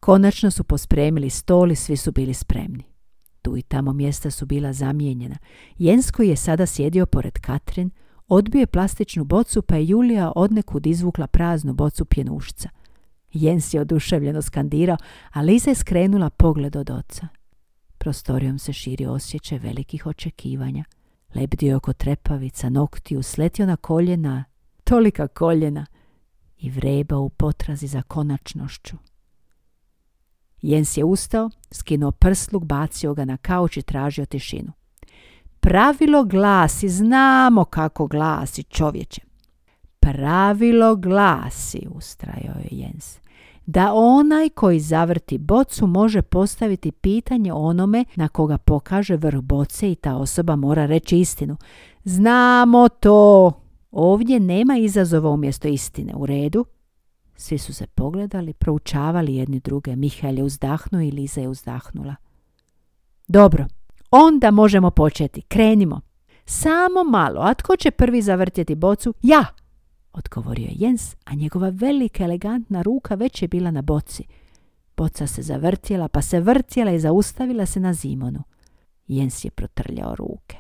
Konačno 0.00 0.50
su 0.50 0.64
pospremili 0.64 1.30
stol 1.30 1.72
i 1.72 1.76
svi 1.76 1.96
su 1.96 2.12
bili 2.12 2.34
spremni. 2.34 2.84
Tu 3.42 3.56
i 3.56 3.62
tamo 3.62 3.92
mjesta 3.92 4.30
su 4.30 4.46
bila 4.46 4.72
zamijenjena. 4.72 5.36
Jensko 5.78 6.22
je 6.22 6.36
sada 6.36 6.66
sjedio 6.66 7.06
pored 7.06 7.38
Katrin, 7.38 7.90
odbio 8.28 8.60
je 8.60 8.66
plastičnu 8.66 9.24
bocu 9.24 9.62
pa 9.62 9.76
je 9.76 9.86
Julija 9.86 10.32
odnekud 10.36 10.86
izvukla 10.86 11.26
praznu 11.26 11.72
bocu 11.72 12.04
pjenušca. 12.04 12.68
Jens 13.32 13.74
je 13.74 13.80
oduševljeno 13.80 14.42
skandirao, 14.42 14.96
a 15.32 15.42
Liza 15.42 15.70
je 15.70 15.74
skrenula 15.74 16.30
pogled 16.30 16.76
od 16.76 16.90
oca. 16.90 17.28
Prostorijom 17.98 18.58
se 18.58 18.72
širi 18.72 19.06
osjećaj 19.06 19.58
velikih 19.58 20.06
očekivanja. 20.06 20.84
Lebdio 21.34 21.76
oko 21.76 21.92
trepavica, 21.92 22.68
noktiju, 22.68 23.22
sletio 23.22 23.66
na 23.66 23.76
koljena, 23.76 24.44
tolika 24.84 25.28
koljena 25.28 25.86
i 26.58 26.70
vreba 26.70 27.18
u 27.18 27.28
potrazi 27.28 27.86
za 27.86 28.02
konačnošću. 28.02 28.96
Jens 30.62 30.96
je 30.96 31.04
ustao, 31.04 31.50
skinuo 31.70 32.10
prsluk, 32.10 32.64
bacio 32.64 33.14
ga 33.14 33.24
na 33.24 33.36
kauč 33.36 33.76
i 33.76 33.82
tražio 33.82 34.26
tišinu. 34.26 34.72
Pravilo 35.64 36.24
glasi, 36.24 36.88
znamo 36.88 37.64
kako 37.64 38.06
glasi 38.06 38.62
čovječe. 38.62 39.20
Pravilo 40.00 40.96
glasi, 40.96 41.86
ustrajao 41.90 42.58
je 42.58 42.68
Jens, 42.70 43.18
da 43.66 43.92
onaj 43.94 44.48
koji 44.48 44.80
zavrti 44.80 45.38
bocu 45.38 45.86
može 45.86 46.22
postaviti 46.22 46.92
pitanje 46.92 47.52
onome 47.52 48.04
na 48.16 48.28
koga 48.28 48.58
pokaže 48.58 49.16
vrh 49.16 49.40
boce 49.40 49.92
i 49.92 49.94
ta 49.94 50.16
osoba 50.16 50.56
mora 50.56 50.86
reći 50.86 51.18
istinu. 51.18 51.56
Znamo 52.04 52.88
to. 52.88 53.52
Ovdje 53.90 54.40
nema 54.40 54.76
izazova 54.76 55.30
umjesto 55.30 55.68
istine. 55.68 56.14
U 56.14 56.26
redu? 56.26 56.64
Svi 57.36 57.58
su 57.58 57.74
se 57.74 57.86
pogledali, 57.86 58.52
proučavali 58.52 59.36
jedni 59.36 59.60
druge. 59.60 59.96
Mihael 59.96 60.38
je 60.38 60.44
uzdahnuo 60.44 61.00
i 61.00 61.10
Liza 61.10 61.40
je 61.40 61.48
uzdahnula. 61.48 62.14
Dobro, 63.28 63.66
onda 64.14 64.50
možemo 64.50 64.90
početi. 64.90 65.42
Krenimo. 65.42 66.00
Samo 66.44 67.04
malo. 67.04 67.40
A 67.40 67.54
tko 67.54 67.76
će 67.76 67.90
prvi 67.90 68.22
zavrtjeti 68.22 68.74
bocu? 68.74 69.14
Ja, 69.22 69.44
odgovorio 70.12 70.64
je 70.64 70.74
Jens, 70.74 71.16
a 71.24 71.34
njegova 71.34 71.68
velika 71.68 72.24
elegantna 72.24 72.82
ruka 72.82 73.14
već 73.14 73.42
je 73.42 73.48
bila 73.48 73.70
na 73.70 73.82
boci. 73.82 74.24
Boca 74.96 75.26
se 75.26 75.42
zavrtjela, 75.42 76.08
pa 76.08 76.22
se 76.22 76.40
vrtjela 76.40 76.92
i 76.92 77.00
zaustavila 77.00 77.66
se 77.66 77.80
na 77.80 77.92
Zimonu. 77.92 78.42
Jens 79.06 79.44
je 79.44 79.50
protrljao 79.50 80.14
ruke. 80.16 80.56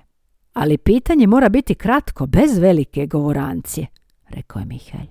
Ali 0.52 0.78
pitanje 0.78 1.26
mora 1.26 1.48
biti 1.48 1.74
kratko, 1.74 2.26
bez 2.26 2.58
velike 2.58 3.06
govorancije, 3.06 3.86
rekao 4.28 4.60
je 4.60 4.66
Mihael. 4.66 5.06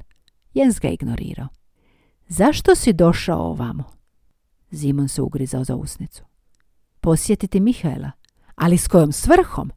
Jens 0.54 0.80
ga 0.80 0.88
ignorirao. 0.88 1.48
Zašto 2.28 2.76
si 2.76 2.94
došao 2.94 3.42
ovamo? 3.42 3.84
Zimon 4.72 5.08
se 5.08 5.22
ugrizao 5.22 5.64
za 5.64 5.76
usnicu. 5.76 6.24
Posjetiti 7.02 7.60
Mihaela, 7.60 8.12
ali 8.56 8.78
s 8.78 8.88
kojom 8.88 9.12
svrhom? 9.12 9.72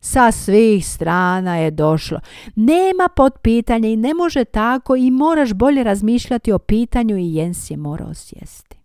Sa 0.00 0.32
svih 0.32 0.86
strana 0.86 1.56
je 1.56 1.70
došlo. 1.70 2.20
Nema 2.56 3.08
pod 3.16 3.32
pitanje 3.42 3.92
i 3.92 3.96
ne 3.96 4.14
može 4.14 4.44
tako 4.44 4.96
i 4.96 5.10
moraš 5.10 5.52
bolje 5.52 5.84
razmišljati 5.84 6.52
o 6.52 6.58
pitanju 6.58 7.16
i 7.16 7.34
Jens 7.34 7.70
je 7.70 7.76
morao 7.76 8.14
sjesti. 8.14 8.76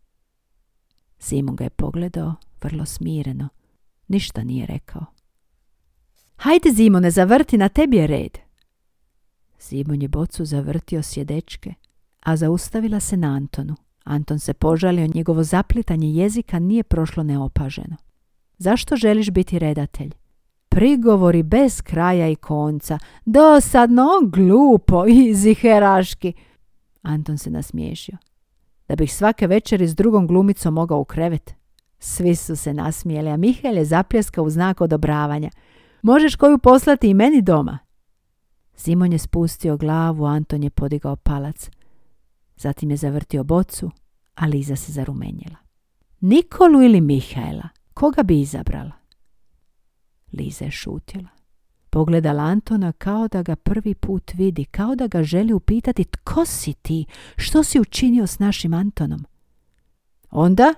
Simon 1.20 1.56
ga 1.56 1.64
je 1.64 1.70
pogledao 1.70 2.34
vrlo 2.62 2.86
smireno. 2.86 3.50
Ništa 4.08 4.44
nije 4.44 4.66
rekao. 4.66 5.06
Hajde 6.36 6.72
Zimone, 6.72 7.12
zavrti, 7.12 7.58
na 7.58 7.70
tebi 7.70 7.98
je 7.98 8.08
red. 8.08 8.38
Simon 9.58 10.02
je 10.02 10.08
bocu 10.08 10.46
zavrtio 10.46 11.04
sjedečke, 11.04 11.74
a 12.20 12.38
zaustavila 12.38 13.00
se 13.00 13.18
na 13.18 13.28
Antonu. 13.28 13.76
Anton 14.04 14.40
se 14.40 14.54
požalio, 14.54 15.08
njegovo 15.14 15.44
zaplitanje 15.44 16.10
jezika 16.10 16.60
nije 16.60 16.84
prošlo 16.84 17.24
neopaženo. 17.24 17.96
Zašto 18.58 18.96
želiš 18.96 19.32
biti 19.32 19.60
redatelj? 19.60 20.14
prigovori 20.78 21.44
bez 21.44 21.82
kraja 21.82 22.30
i 22.30 22.36
konca. 22.36 23.00
Dosadno, 23.26 24.08
glupo 24.24 25.06
i 25.08 25.34
ziheraški. 25.34 26.34
Anton 27.02 27.38
se 27.38 27.50
nasmiješio. 27.50 28.18
Da 28.88 28.96
bih 28.96 29.14
svake 29.14 29.48
večeri 29.48 29.88
s 29.88 29.96
drugom 29.96 30.28
glumicom 30.28 30.74
mogao 30.74 31.00
u 31.00 31.06
krevet. 31.06 31.54
Svi 32.00 32.36
su 32.36 32.56
se 32.56 32.74
nasmijeli, 32.74 33.30
a 33.30 33.38
Mihael 33.38 33.78
je 33.78 33.86
zapljeskao 33.86 34.44
u 34.44 34.50
znak 34.50 34.82
odobravanja. 34.82 35.50
Možeš 36.02 36.36
koju 36.36 36.58
poslati 36.58 37.10
i 37.10 37.14
meni 37.14 37.42
doma? 37.42 37.80
Simon 38.76 39.12
je 39.12 39.20
spustio 39.20 39.78
glavu, 39.78 40.26
Anton 40.26 40.64
je 40.64 40.70
podigao 40.70 41.16
palac. 41.16 41.70
Zatim 42.58 42.92
je 42.92 42.98
zavrtio 42.98 43.44
bocu, 43.44 43.92
a 44.36 44.46
Liza 44.46 44.76
se 44.76 44.92
zarumenjila. 44.92 45.58
Nikolu 46.22 46.82
ili 46.82 47.02
Mihaela? 47.02 47.70
Koga 47.98 48.24
bi 48.24 48.42
izabrala? 48.42 48.92
Liza 50.34 50.66
je 50.66 50.72
šutjela. 50.72 51.30
Pogledala 51.90 52.44
Antona 52.44 52.92
kao 52.92 53.28
da 53.28 53.42
ga 53.42 53.56
prvi 53.56 53.96
put 53.96 54.34
vidi, 54.34 54.66
kao 54.66 54.96
da 54.96 55.08
ga 55.08 55.24
želi 55.24 55.54
upitati 55.54 56.04
tko 56.04 56.46
si 56.46 56.74
ti, 56.74 57.06
što 57.38 57.64
si 57.64 57.80
učinio 57.80 58.28
s 58.28 58.40
našim 58.40 58.74
Antonom. 58.74 59.26
Onda? 60.30 60.74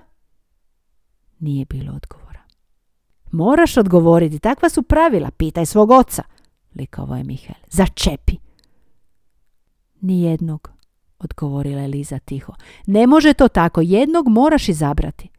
Nije 1.38 1.64
bilo 1.64 1.94
odgovora. 1.94 2.40
Moraš 3.30 3.76
odgovoriti, 3.76 4.38
takva 4.38 4.68
su 4.68 4.82
pravila, 4.82 5.30
pitaj 5.30 5.66
svog 5.66 5.90
oca, 5.90 6.22
likovao 6.74 7.16
je 7.16 7.24
Mihael. 7.24 7.60
Začepi. 7.68 8.36
Nijednog, 10.00 10.70
odgovorila 11.18 11.80
je 11.80 11.88
Liza 11.88 12.18
tiho. 12.18 12.52
Ne 12.86 13.06
može 13.06 13.34
to 13.34 13.48
tako, 13.48 13.80
jednog 13.80 14.28
moraš 14.28 14.68
izabrati. 14.68 15.29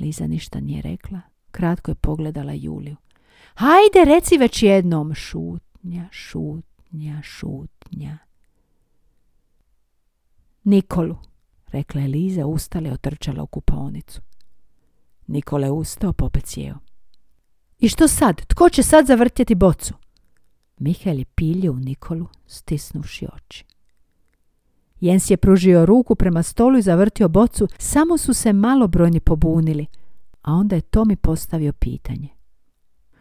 Liza 0.00 0.26
ništa 0.26 0.60
nije 0.60 0.82
rekla, 0.82 1.20
Kratko 1.50 1.90
je 1.90 1.94
pogledala 1.94 2.52
Juliju. 2.52 2.96
Hajde, 3.54 4.04
reci 4.14 4.38
već 4.38 4.62
jednom. 4.62 5.14
Šutnja, 5.14 6.08
šutnja, 6.10 7.22
šutnja. 7.22 8.18
Nikolu, 10.64 11.16
rekla 11.66 12.00
je 12.00 12.08
Liza, 12.08 12.46
ustala 12.46 12.88
i 12.88 12.92
otrčala 12.92 13.42
u 13.42 13.46
kupaonicu. 13.46 14.20
Nikola 15.26 15.66
je 15.66 15.72
ustao, 15.72 16.12
popet 16.12 16.46
sjeo. 16.46 16.74
I 17.78 17.88
što 17.88 18.08
sad? 18.08 18.46
Tko 18.46 18.68
će 18.68 18.82
sad 18.82 19.06
zavrtjeti 19.06 19.54
bocu? 19.54 19.94
Mihael 20.78 21.18
je 21.18 21.24
pilio 21.24 21.72
u 21.72 21.76
Nikolu, 21.76 22.26
stisnuvši 22.46 23.26
oči. 23.36 23.64
Jens 25.04 25.30
je 25.30 25.36
pružio 25.36 25.86
ruku 25.86 26.14
prema 26.14 26.42
stolu 26.42 26.78
i 26.78 26.82
zavrtio 26.82 27.28
bocu, 27.28 27.68
samo 27.78 28.18
su 28.18 28.34
se 28.34 28.52
malobrojni 28.52 29.20
pobunili– 29.20 29.86
a 30.44 30.52
onda 30.52 30.76
je 30.76 30.80
Tomi 30.80 31.16
postavio 31.16 31.72
pitanje. 31.72 32.28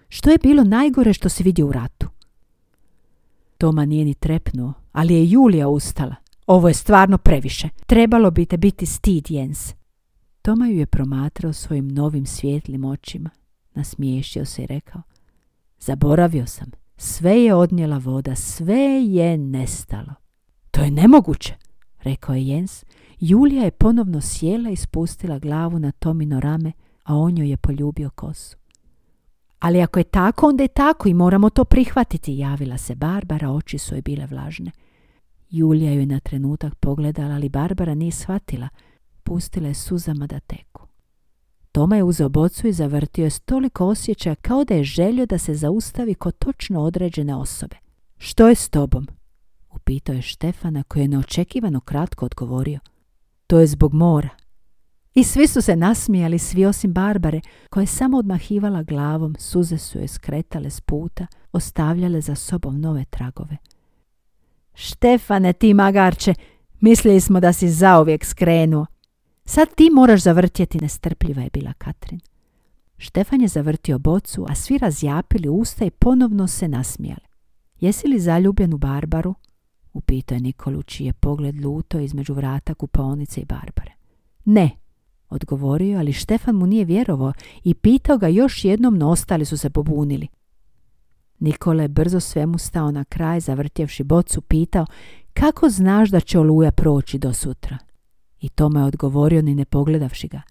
Što 0.10 0.30
je 0.30 0.38
bilo 0.38 0.64
najgore 0.64 1.14
što 1.14 1.30
se 1.30 1.44
vidio 1.44 1.68
u 1.68 1.72
ratu? 1.72 2.08
Toma 3.58 3.86
nije 3.86 4.06
ni 4.06 4.14
trepnuo, 4.14 4.74
ali 4.92 5.14
je 5.14 5.30
Julija 5.30 5.68
ustala. 5.68 6.16
Ovo 6.48 6.68
je 6.68 6.74
stvarno 6.74 7.18
previše. 7.18 7.70
Trebalo 7.86 8.32
bi 8.32 8.46
te 8.46 8.58
biti 8.58 8.86
stid, 8.86 9.32
Jens. 9.32 9.74
Toma 10.42 10.68
ju 10.68 10.78
je 10.78 10.86
promatrao 10.86 11.54
svojim 11.54 11.88
novim 11.88 12.26
svijetlim 12.26 12.86
očima. 12.86 13.30
Nasmiješio 13.74 14.46
se 14.46 14.64
i 14.64 14.68
rekao. 14.68 15.02
Zaboravio 15.80 16.48
sam. 16.48 16.72
Sve 16.98 17.44
je 17.44 17.54
odnijela 17.54 17.98
voda, 17.98 18.36
sve 18.36 19.04
je 19.06 19.38
nestalo. 19.38 20.14
To 20.72 20.82
je 20.82 20.92
nemoguće, 20.92 21.56
rekao 22.04 22.36
je 22.36 22.48
Jens. 22.48 22.86
Julija 23.20 23.64
je 23.64 23.72
ponovno 23.72 24.22
sjela 24.22 24.70
i 24.70 24.76
spustila 24.76 25.40
glavu 25.40 25.80
na 25.80 25.92
Tomino 25.92 26.40
rame, 26.40 26.72
a 27.04 27.16
on 27.16 27.38
joj 27.38 27.50
je 27.50 27.58
poljubio 27.58 28.10
kosu. 28.10 28.58
Ali 29.60 29.82
ako 29.82 30.00
je 30.00 30.04
tako, 30.04 30.48
onda 30.48 30.64
je 30.64 30.68
tako 30.68 31.10
i 31.10 31.14
moramo 31.14 31.50
to 31.50 31.66
prihvatiti, 31.66 32.38
javila 32.38 32.78
se 32.78 32.96
Barbara, 32.96 33.52
oči 33.52 33.78
su 33.78 33.96
joj 33.96 34.02
bile 34.02 34.26
vlažne. 34.26 34.72
Julija 35.50 35.92
ju 35.92 36.00
je 36.00 36.06
na 36.06 36.20
trenutak 36.20 36.76
pogledala, 36.76 37.36
ali 37.36 37.50
Barbara 37.50 37.96
nije 37.96 38.12
shvatila. 38.12 38.70
Pustila 39.24 39.68
je 39.68 39.74
suzama 39.74 40.28
da 40.28 40.40
teku. 40.40 40.88
Toma 41.72 41.96
je 41.96 42.04
uzeo 42.04 42.30
bocu 42.30 42.68
i 42.68 42.74
zavrtio 42.74 43.24
je 43.24 43.30
s 43.30 43.40
toliko 43.40 43.86
osjećaja 43.86 44.36
kao 44.36 44.64
da 44.64 44.74
je 44.74 44.84
želio 44.84 45.26
da 45.26 45.38
se 45.38 45.56
zaustavi 45.56 46.14
kod 46.16 46.38
točno 46.38 46.82
određene 46.82 47.36
osobe. 47.36 47.76
Što 48.18 48.50
je 48.50 48.56
s 48.56 48.70
tobom? 48.70 49.08
Upitao 49.84 50.16
je 50.16 50.22
Štefana 50.22 50.84
koji 50.84 51.02
je 51.02 51.08
neočekivano 51.08 51.80
kratko 51.80 52.26
odgovorio. 52.26 52.80
To 53.48 53.60
je 53.60 53.68
zbog 53.68 53.94
mora. 53.94 54.30
I 55.14 55.24
svi 55.24 55.48
su 55.48 55.62
se 55.62 55.76
nasmijali, 55.76 56.40
svi 56.40 56.66
osim 56.66 56.94
Barbare, 56.94 57.42
koja 57.70 57.82
je 57.82 57.88
samo 57.88 58.18
odmahivala 58.18 58.84
glavom, 58.84 59.36
suze 59.40 59.78
su 59.78 59.98
joj 59.98 60.08
skretale 60.08 60.70
s 60.70 60.82
puta, 60.82 61.28
ostavljale 61.52 62.22
za 62.22 62.36
sobom 62.36 62.82
nove 62.82 63.06
tragove. 63.06 63.58
Štefane, 64.74 65.54
ti 65.54 65.74
magarče, 65.74 66.34
mislili 66.80 67.22
smo 67.22 67.40
da 67.40 67.54
si 67.54 67.70
zauvijek 67.70 68.26
skrenuo. 68.26 68.86
Sad 69.46 69.76
ti 69.76 69.90
moraš 69.90 70.22
zavrtjeti, 70.22 70.78
nestrpljiva 70.82 71.42
je 71.42 71.50
bila 71.54 71.74
Katrin. 71.74 72.20
Štefan 72.98 73.42
je 73.42 73.48
zavrtio 73.48 74.00
bocu, 74.00 74.46
a 74.50 74.56
svi 74.56 74.78
razjapili 74.78 75.50
usta 75.50 75.86
i 75.86 75.92
ponovno 75.92 76.48
se 76.48 76.68
nasmijali. 76.68 77.28
Jesi 77.80 78.08
li 78.08 78.20
zaljubljen 78.20 78.74
u 78.74 78.78
Barbaru? 78.78 79.36
Upitao 79.94 80.36
je 80.36 80.42
Nikolu, 80.42 80.84
čiji 80.84 81.06
je 81.06 81.14
pogled 81.14 81.66
luto 81.66 82.00
između 82.00 82.34
vrata 82.34 82.74
kupaonice 82.74 83.42
i 83.42 83.46
Barbare. 83.46 83.92
Ne, 84.46 84.70
odgovorio, 85.30 86.00
ali 86.00 86.14
Štefan 86.14 86.56
mu 86.56 86.68
nije 86.68 86.86
vjerovao 86.86 87.34
i 87.64 87.74
pitao 87.74 88.18
ga 88.18 88.28
još 88.28 88.66
jednom, 88.66 88.98
no 88.98 89.10
ostali 89.10 89.46
su 89.46 89.58
se 89.58 89.70
pobunili. 89.70 90.28
Nikola 91.40 91.82
je 91.82 91.88
brzo 91.88 92.20
svemu 92.20 92.58
stao 92.58 92.92
na 92.92 93.04
kraj, 93.04 93.40
zavrtjevši 93.40 94.04
bocu, 94.04 94.42
pitao 94.42 94.86
kako 95.34 95.70
znaš 95.70 96.10
da 96.10 96.20
će 96.20 96.40
oluja 96.40 96.72
proći 96.72 97.18
do 97.18 97.34
sutra. 97.34 97.78
I 98.42 98.50
Toma 98.50 98.80
je 98.80 98.86
odgovorio 98.86 99.42
ni 99.42 99.56
ne 99.56 99.66
pogledavši 99.66 100.28
ga. 100.28 100.42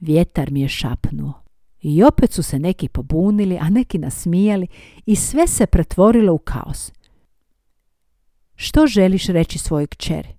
Vjetar 0.00 0.50
mi 0.50 0.60
je 0.60 0.68
šapnuo. 0.68 1.32
I 1.80 2.02
opet 2.02 2.32
su 2.32 2.42
se 2.42 2.58
neki 2.58 2.88
pobunili, 2.88 3.58
a 3.60 3.70
neki 3.70 3.98
nasmijali 3.98 4.66
i 5.06 5.16
sve 5.16 5.46
se 5.46 5.66
pretvorilo 5.66 6.34
u 6.34 6.38
kaos. 6.38 6.92
Što 8.56 8.86
želiš 8.86 9.26
reći 9.26 9.58
svojoj 9.58 9.86
kćeri? 9.86 10.34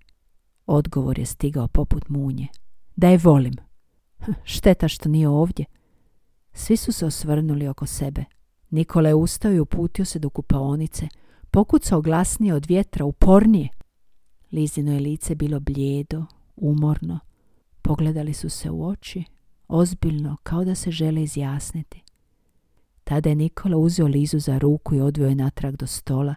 Odgovor 0.65 1.19
je 1.19 1.25
stigao 1.25 1.67
poput 1.67 2.09
munje. 2.09 2.47
Da 2.95 3.09
je 3.09 3.17
volim. 3.17 3.53
Šteta 4.43 4.87
što 4.87 5.09
nije 5.09 5.29
ovdje. 5.29 5.65
Svi 6.53 6.77
su 6.77 6.91
se 6.91 7.05
osvrnuli 7.05 7.67
oko 7.67 7.85
sebe. 7.85 8.23
Nikola 8.69 9.09
je 9.09 9.15
ustao 9.15 9.51
i 9.51 9.59
uputio 9.59 10.05
se 10.05 10.19
do 10.19 10.29
kupaonice. 10.29 11.07
Pokucao 11.51 12.01
glasnije 12.01 12.53
od 12.53 12.65
vjetra, 12.65 13.05
upornije. 13.05 13.69
Lizino 14.51 14.93
je 14.93 14.99
lice 14.99 15.35
bilo 15.35 15.59
blijedo, 15.59 16.25
umorno. 16.55 17.19
Pogledali 17.81 18.33
su 18.33 18.49
se 18.49 18.69
u 18.69 18.87
oči, 18.87 19.23
ozbiljno, 19.67 20.37
kao 20.43 20.65
da 20.65 20.75
se 20.75 20.91
žele 20.91 21.23
izjasniti. 21.23 22.01
Tada 23.03 23.29
je 23.29 23.35
Nikola 23.35 23.77
uzeo 23.77 24.07
Lizu 24.07 24.39
za 24.39 24.57
ruku 24.57 24.95
i 24.95 25.01
odveo 25.01 25.29
je 25.29 25.35
natrag 25.35 25.75
do 25.75 25.87
stola. 25.87 26.35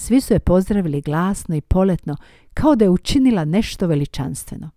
Svi 0.00 0.20
su 0.20 0.32
je 0.32 0.38
pozdravili 0.38 1.00
glasno 1.00 1.56
i 1.56 1.60
poletno, 1.60 2.16
kao 2.54 2.76
da 2.76 2.84
je 2.84 2.90
učinila 2.90 3.44
nešto 3.44 3.86
veličanstveno. 3.86 4.70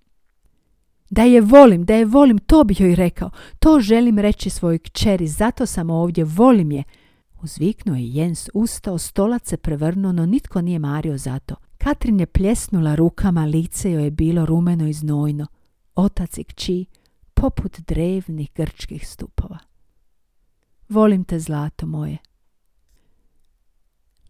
Da 1.10 1.23
je 1.23 1.41
volim, 1.41 1.86
da 1.86 1.95
je 1.95 2.05
volim, 2.05 2.38
to 2.38 2.63
bih 2.63 2.81
joj 2.81 2.95
rekao. 2.95 3.29
To 3.60 3.79
želim 3.79 4.19
reći 4.19 4.49
svojoj 4.49 4.79
kćeri, 4.79 5.27
zato 5.27 5.65
sam 5.65 5.89
ovdje, 5.89 6.23
volim 6.23 6.71
je. 6.71 6.84
Uzviknuo 7.41 7.95
je 7.95 8.13
Jens, 8.13 8.49
ustao, 8.53 8.97
stolac 8.97 9.49
se 9.49 9.57
prevrnuo, 9.57 10.12
no 10.12 10.25
nitko 10.25 10.62
nije 10.62 10.79
mario 10.79 11.17
za 11.17 11.39
to. 11.39 11.55
Katrin 11.77 12.19
je 12.19 12.25
pljesnula 12.25 12.95
rukama, 12.95 13.45
lice 13.45 13.91
joj 13.91 14.03
je 14.03 14.12
bilo 14.12 14.45
rumeno 14.45 14.88
i 14.88 14.93
znojno. 14.93 15.47
Otac 15.95 16.38
i 16.38 16.43
kći, 16.43 16.86
poput 17.34 17.79
drevnih 17.79 18.51
grčkih 18.55 19.07
stupova. 19.07 19.57
Volim 20.89 21.23
te, 21.23 21.39
zlato 21.39 21.86
moje. 21.86 22.31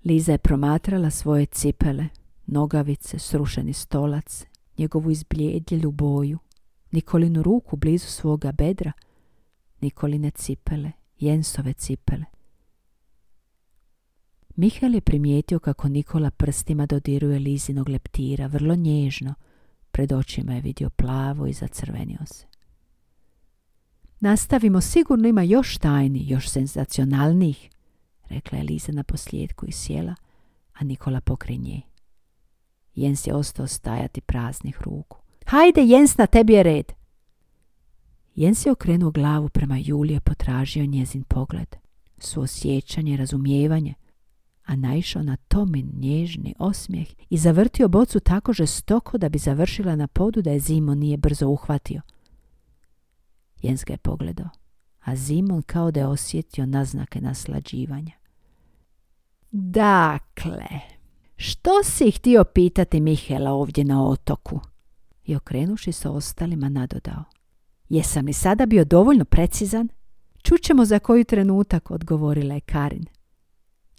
Liza 0.03 0.31
je 0.31 0.37
promatrala 0.37 1.09
svoje 1.09 1.45
cipele, 1.45 2.05
nogavice, 2.47 3.19
srušeni 3.19 3.73
stolac, 3.73 4.45
njegovu 4.77 5.11
izbljedljilu 5.11 5.91
boju, 5.91 6.39
Nikolinu 6.91 7.43
ruku 7.43 7.75
blizu 7.75 8.07
svoga 8.07 8.51
bedra, 8.51 8.91
Nikoline 9.81 10.31
cipele, 10.31 10.91
Jensove 11.19 11.73
cipele. 11.73 12.25
Mihael 14.55 14.95
je 14.95 15.01
primijetio 15.01 15.59
kako 15.59 15.89
Nikola 15.89 16.31
prstima 16.31 16.85
dodiruje 16.85 17.39
Lizinog 17.39 17.89
leptira, 17.89 18.47
vrlo 18.47 18.75
nježno. 18.75 19.33
Pred 19.91 20.11
očima 20.11 20.53
je 20.53 20.61
vidio 20.61 20.89
plavo 20.89 21.47
i 21.47 21.53
zacrvenio 21.53 22.25
se. 22.25 22.45
Nastavimo, 24.19 24.81
sigurno 24.81 25.27
ima 25.27 25.43
još 25.43 25.77
tajni, 25.77 26.29
još 26.29 26.49
senzacionalnijih, 26.49 27.69
rekla 28.31 28.57
je 28.57 28.63
Liza 28.63 28.91
na 28.91 29.03
posljedku 29.03 29.65
i 29.67 29.71
sjela, 29.71 30.15
a 30.73 30.83
Nikola 30.83 31.21
pokri 31.21 31.57
nje. 31.57 31.81
Jens 32.95 33.27
je 33.27 33.33
ostao 33.33 33.67
stajati 33.67 34.21
praznih 34.21 34.81
ruku. 34.81 35.17
Hajde, 35.45 35.81
Jens, 35.81 36.17
na 36.17 36.27
tebi 36.27 36.53
je 36.53 36.63
red. 36.63 36.91
Jens 38.35 38.65
je 38.65 38.71
okrenuo 38.71 39.11
glavu 39.11 39.49
prema 39.49 39.77
Julije, 39.77 40.19
potražio 40.19 40.85
njezin 40.85 41.23
pogled, 41.23 41.75
suosjećanje, 42.17 43.17
razumijevanje, 43.17 43.93
a 44.65 44.75
naišao 44.75 45.23
na 45.23 45.35
Tomin 45.35 45.91
nježni 45.97 46.55
osmijeh 46.59 47.07
i 47.29 47.37
zavrtio 47.37 47.87
bocu 47.87 48.19
tako 48.19 48.53
žestoko 48.53 49.17
da 49.17 49.29
bi 49.29 49.37
završila 49.37 49.95
na 49.95 50.07
podu 50.07 50.41
da 50.41 50.51
je 50.51 50.59
Zimo 50.59 50.95
nije 50.95 51.17
brzo 51.17 51.47
uhvatio. 51.47 52.01
Jens 53.61 53.85
ga 53.85 53.93
je 53.93 53.97
pogledao, 53.97 54.49
a 54.99 55.15
Zimon 55.15 55.61
kao 55.61 55.91
da 55.91 55.99
je 55.99 56.07
osjetio 56.07 56.65
naznake 56.65 57.21
naslađivanja. 57.21 58.20
Dakle, 59.51 60.67
što 61.35 61.83
si 61.83 62.11
htio 62.11 62.43
pitati 62.43 63.01
Mihela 63.01 63.51
ovdje 63.51 63.83
na 63.83 64.07
otoku? 64.07 64.59
I 65.23 65.35
okrenuši 65.35 65.91
se 65.91 66.09
ostalima 66.09 66.69
nadodao. 66.69 67.23
Jesam 67.89 68.25
li 68.25 68.33
sada 68.33 68.65
bio 68.65 68.85
dovoljno 68.85 69.25
precizan? 69.25 69.89
Čućemo 70.43 70.85
za 70.85 70.99
koji 70.99 71.23
trenutak, 71.23 71.91
odgovorila 71.91 72.55
je 72.55 72.61
Karin. 72.61 73.05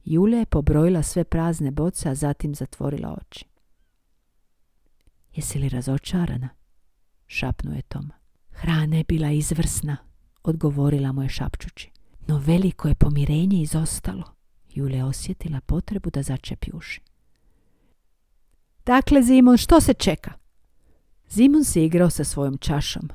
Julija 0.05 0.39
je 0.39 0.47
pobrojila 0.47 1.03
sve 1.03 1.25
prazne 1.25 1.71
boce, 1.71 2.09
a 2.09 2.15
zatim 2.15 2.55
zatvorila 2.55 3.19
oči. 3.21 3.45
Jesi 5.35 5.59
li 5.59 5.69
razočarana? 5.69 6.49
šapnuo 7.27 7.75
je 7.75 7.83
Toma. 7.83 8.15
Hrana 8.51 8.97
je 8.97 9.05
bila 9.05 9.31
izvrsna, 9.31 9.97
odgovorila 10.43 11.13
mu 11.13 11.23
je 11.23 11.29
šapčući. 11.29 11.91
No 12.27 12.39
veliko 12.39 12.89
je 12.89 12.95
pomirenje 12.95 13.63
izostalo. 13.63 14.42
Julija 14.75 15.07
osjetila 15.07 15.61
potrebu 15.61 16.11
da 16.11 16.23
začepi 16.23 16.71
uši. 16.75 17.01
Dakle, 18.87 19.23
Zimon, 19.23 19.57
što 19.57 19.81
se 19.81 19.95
čeka? 19.95 20.33
Zimon 21.29 21.65
se 21.65 21.85
igrao 21.85 22.11
sa 22.11 22.25
svojom 22.25 22.59
čašom. 22.59 23.09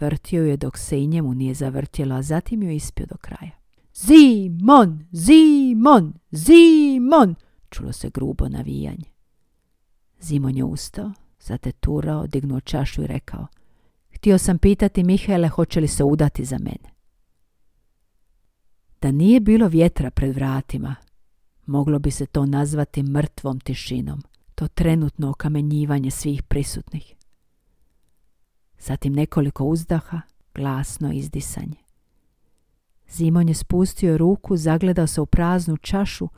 Vrtio 0.00 0.44
je 0.44 0.56
dok 0.56 0.78
se 0.78 1.02
i 1.02 1.06
njemu 1.06 1.34
nije 1.34 1.54
zavrtjela, 1.54 2.16
a 2.16 2.22
zatim 2.22 2.62
ju 2.62 2.70
ispio 2.70 3.06
do 3.06 3.16
kraja. 3.16 3.50
Zimon, 3.94 5.06
Zimon, 5.12 6.12
Zimon, 6.30 7.34
čulo 7.70 7.92
se 7.92 8.10
grubo 8.10 8.48
navijanje. 8.48 9.10
Zimon 10.20 10.56
je 10.56 10.64
ustao, 10.64 11.12
zateturao, 11.40 12.26
dignuo 12.26 12.60
čašu 12.60 13.02
i 13.02 13.06
rekao, 13.06 13.46
htio 14.10 14.38
sam 14.38 14.58
pitati 14.58 15.04
Mihaele 15.04 15.48
hoće 15.48 15.80
li 15.80 15.88
se 15.88 16.04
udati 16.04 16.44
za 16.44 16.58
mene. 16.58 16.99
Da 19.02 19.10
nije 19.10 19.40
bilo 19.40 19.68
vjetra 19.68 20.10
pred 20.10 20.34
vratima, 20.34 20.96
moglo 21.66 21.98
bi 21.98 22.10
se 22.10 22.26
to 22.26 22.46
nazvati 22.46 23.02
mrtvom 23.02 23.60
tišinom, 23.60 24.22
to 24.54 24.68
trenutno 24.68 25.30
okamenjivanje 25.30 26.10
svih 26.10 26.42
prisutnih. 26.42 27.14
Zatim 28.78 29.12
nekoliko 29.12 29.64
uzdaha, 29.64 30.20
glasno 30.54 31.12
izdisanje. 31.12 31.76
Zimon 33.10 33.48
je 33.48 33.54
spustio 33.54 34.18
ruku, 34.18 34.56
zagledao 34.56 35.06
se 35.06 35.20
u 35.20 35.26
praznu 35.26 35.76
čašu, 35.76 36.28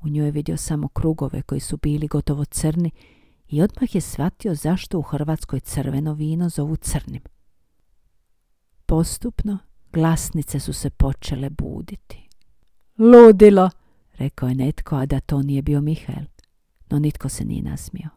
u 0.00 0.08
njoj 0.08 0.26
je 0.26 0.30
vidio 0.30 0.56
samo 0.56 0.88
krugove 0.88 1.42
koji 1.42 1.60
su 1.60 1.76
bili 1.76 2.08
gotovo 2.08 2.44
crni 2.44 2.90
i 3.48 3.62
odmah 3.62 3.94
je 3.94 4.00
shvatio 4.00 4.54
zašto 4.54 4.98
u 4.98 5.02
Hrvatskoj 5.02 5.60
crveno 5.60 6.14
vino 6.14 6.48
zovu 6.48 6.76
crnim. 6.76 7.22
Postupno 8.86 9.58
glasnice 9.94 10.60
su 10.60 10.72
se 10.72 10.90
počele 10.90 11.50
buditi. 11.50 12.28
Ludilo, 12.98 13.70
rekao 14.18 14.48
je 14.48 14.54
netko, 14.54 14.96
a 14.96 15.06
da 15.06 15.20
to 15.20 15.42
nije 15.42 15.62
bio 15.62 15.80
Mihael, 15.80 16.24
no 16.90 16.98
nitko 16.98 17.28
se 17.28 17.44
nije 17.44 17.62
nasmio. 17.62 18.08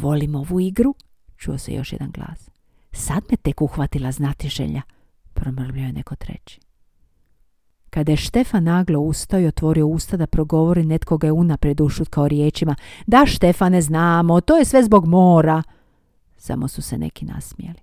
Volim 0.00 0.34
ovu 0.34 0.60
igru, 0.60 0.94
čuo 1.36 1.58
se 1.58 1.74
još 1.74 1.92
jedan 1.92 2.10
glas. 2.10 2.50
Sad 2.92 3.24
me 3.30 3.36
tek 3.36 3.62
uhvatila 3.62 4.12
znati 4.12 4.48
želja, 4.48 4.82
promrvio 5.34 5.86
je 5.86 5.92
neko 5.92 6.16
treći. 6.16 6.60
Kada 7.90 8.12
je 8.12 8.16
Štefan 8.16 8.64
naglo 8.64 9.00
ustao 9.00 9.40
i 9.40 9.46
otvorio 9.46 9.86
usta 9.86 10.16
da 10.16 10.26
progovori, 10.26 10.84
netko 10.84 11.18
ga 11.18 11.26
je 11.26 11.32
unaprijed 11.32 11.80
ušutkao 11.80 12.28
riječima. 12.28 12.74
Da, 13.06 13.26
Štefane, 13.26 13.82
znamo, 13.82 14.40
to 14.40 14.56
je 14.56 14.64
sve 14.64 14.82
zbog 14.82 15.06
mora. 15.06 15.62
Samo 16.36 16.68
su 16.68 16.82
se 16.82 16.98
neki 16.98 17.24
nasmijeli. 17.24 17.80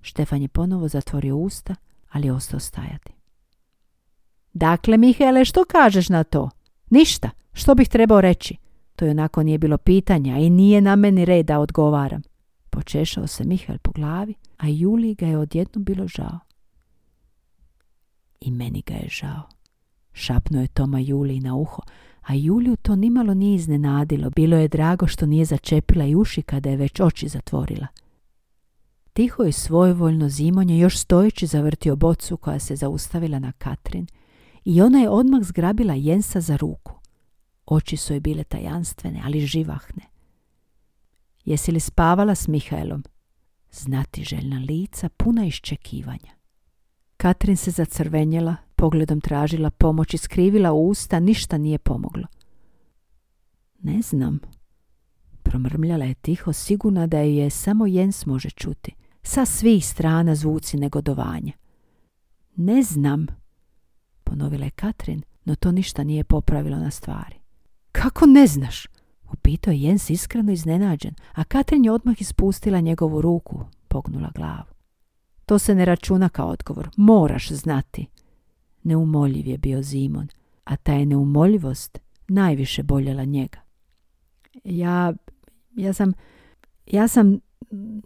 Štefan 0.00 0.42
je 0.42 0.48
ponovo 0.48 0.88
zatvorio 0.88 1.36
usta, 1.36 1.74
ali 2.10 2.30
ostao 2.30 2.60
stajati. 2.60 3.12
Dakle, 4.52 4.96
Mihele, 4.96 5.44
što 5.44 5.64
kažeš 5.64 6.08
na 6.08 6.24
to? 6.24 6.50
Ništa. 6.90 7.30
Što 7.52 7.74
bih 7.74 7.88
trebao 7.88 8.20
reći? 8.20 8.56
To 8.96 9.04
je 9.04 9.10
onako 9.10 9.42
nije 9.42 9.58
bilo 9.58 9.78
pitanja 9.78 10.38
i 10.38 10.50
nije 10.50 10.80
na 10.80 10.96
meni 10.96 11.24
red 11.24 11.46
da 11.46 11.60
odgovaram. 11.60 12.22
Počešao 12.70 13.26
se 13.26 13.44
Mihael 13.44 13.78
po 13.78 13.92
glavi, 13.92 14.34
a 14.56 14.68
Juliji 14.68 15.14
ga 15.14 15.26
je 15.26 15.38
odjednom 15.38 15.84
bilo 15.84 16.08
žao. 16.08 16.38
I 18.40 18.50
meni 18.50 18.82
ga 18.86 18.94
je 18.94 19.08
žao. 19.08 19.42
Šapnuo 20.12 20.60
je 20.60 20.68
Toma 20.68 20.98
Juliji 20.98 21.40
na 21.40 21.54
uho, 21.54 21.82
a 22.22 22.34
Juliju 22.34 22.76
to 22.76 22.96
nimalo 22.96 23.34
nije 23.34 23.54
iznenadilo. 23.54 24.30
Bilo 24.30 24.56
je 24.56 24.68
drago 24.68 25.06
što 25.06 25.26
nije 25.26 25.44
začepila 25.44 26.04
i 26.04 26.14
uši 26.14 26.42
kada 26.42 26.70
je 26.70 26.76
već 26.76 27.00
oči 27.00 27.28
zatvorila. 27.28 27.86
Tiho 29.16 29.44
i 29.44 29.52
svojevoljno 29.52 30.28
zimonje 30.28 30.78
još 30.78 30.98
stojeći 30.98 31.46
zavrtio 31.46 31.96
bocu 31.96 32.36
koja 32.36 32.58
se 32.58 32.76
zaustavila 32.76 33.38
na 33.38 33.52
Katrin 33.52 34.06
i 34.64 34.80
ona 34.80 34.98
je 34.98 35.08
odmah 35.08 35.42
zgrabila 35.42 35.94
Jensa 35.94 36.40
za 36.40 36.56
ruku. 36.56 36.92
Oči 37.66 37.96
su 37.96 38.12
joj 38.12 38.20
bile 38.20 38.44
tajanstvene, 38.44 39.22
ali 39.24 39.40
živahne. 39.40 40.02
Jesi 41.44 41.72
li 41.72 41.80
spavala 41.80 42.34
s 42.34 42.48
Mihaelom? 42.48 43.04
Znati 43.70 44.24
željna 44.24 44.58
lica 44.58 45.08
puna 45.08 45.46
iščekivanja. 45.46 46.32
Katrin 47.16 47.56
se 47.56 47.70
zacrvenjela, 47.70 48.56
pogledom 48.74 49.20
tražila 49.20 49.70
pomoć 49.70 50.14
i 50.14 50.18
skrivila 50.18 50.72
usta, 50.72 51.20
ništa 51.20 51.58
nije 51.58 51.78
pomoglo. 51.78 52.26
Ne 53.82 54.02
znam. 54.02 54.38
Promrmljala 55.42 56.04
je 56.04 56.14
tiho, 56.14 56.52
sigurna 56.52 57.06
da 57.06 57.18
je 57.18 57.50
samo 57.50 57.86
Jens 57.86 58.26
može 58.26 58.50
čuti. 58.50 58.94
Sa 59.28 59.44
svih 59.44 59.86
strana 59.86 60.34
zvuci 60.34 60.76
negodovanja. 60.76 61.52
Ne 62.56 62.82
znam, 62.82 63.26
ponovila 64.24 64.64
je 64.64 64.70
Katrin, 64.70 65.22
no 65.44 65.54
to 65.54 65.72
ništa 65.72 66.04
nije 66.04 66.24
popravilo 66.24 66.78
na 66.78 66.90
stvari. 66.90 67.36
Kako 67.92 68.26
ne 68.26 68.46
znaš? 68.46 68.86
Upitao 69.32 69.72
je 69.72 69.80
Jens 69.80 70.10
iskreno 70.10 70.52
iznenađen, 70.52 71.14
a 71.32 71.44
Katrin 71.44 71.84
je 71.84 71.92
odmah 71.92 72.20
ispustila 72.20 72.80
njegovu 72.80 73.20
ruku, 73.20 73.64
pognula 73.88 74.30
glavu. 74.34 74.74
To 75.46 75.58
se 75.58 75.74
ne 75.74 75.84
računa 75.84 76.28
kao 76.28 76.48
odgovor, 76.48 76.90
moraš 76.96 77.48
znati. 77.48 78.06
Neumoljiv 78.82 79.46
je 79.46 79.58
bio 79.58 79.82
Zimon, 79.82 80.28
a 80.64 80.76
ta 80.76 80.92
je 80.92 81.06
neumoljivost 81.06 81.98
najviše 82.28 82.82
boljela 82.82 83.24
njega. 83.24 83.58
Ja, 84.64 85.12
ja 85.76 85.92
sam, 85.92 86.12
ja 86.86 87.08
sam, 87.08 87.40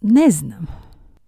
ne 0.00 0.30
znam, 0.30 0.66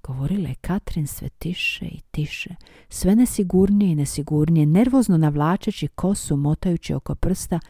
govorila 0.03 0.49
je 0.49 0.55
Katrin 0.55 1.07
sve 1.07 1.29
tiše 1.29 1.85
i 1.85 2.01
tiše, 2.11 2.55
sve 2.88 3.17
nesigurnije 3.17 3.93
i 3.93 3.95
nesigurnije, 3.95 4.67
nervozno 4.67 5.17
navlačeći 5.17 5.88
kosu, 5.88 6.37
motajući 6.37 6.95
oko 6.95 7.15
prsta, 7.15 7.61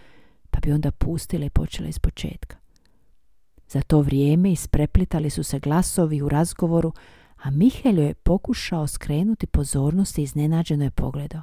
pa 0.50 0.60
bi 0.60 0.72
onda 0.72 0.90
pustila 0.90 1.44
i 1.44 1.50
počela 1.50 1.88
iz 1.88 1.98
početka. 1.98 2.56
Za 3.68 3.82
to 3.82 4.00
vrijeme 4.00 4.52
ispreplitali 4.52 5.30
su 5.30 5.42
se 5.42 5.58
glasovi 5.58 6.22
u 6.22 6.28
razgovoru, 6.28 6.92
a 7.42 7.50
Miheljo 7.50 8.02
je 8.02 8.14
pokušao 8.14 8.86
skrenuti 8.86 9.46
pozornost 9.46 10.18
i 10.18 10.22
iznenađeno 10.22 10.84
je 10.84 10.90
pogledao. 10.90 11.42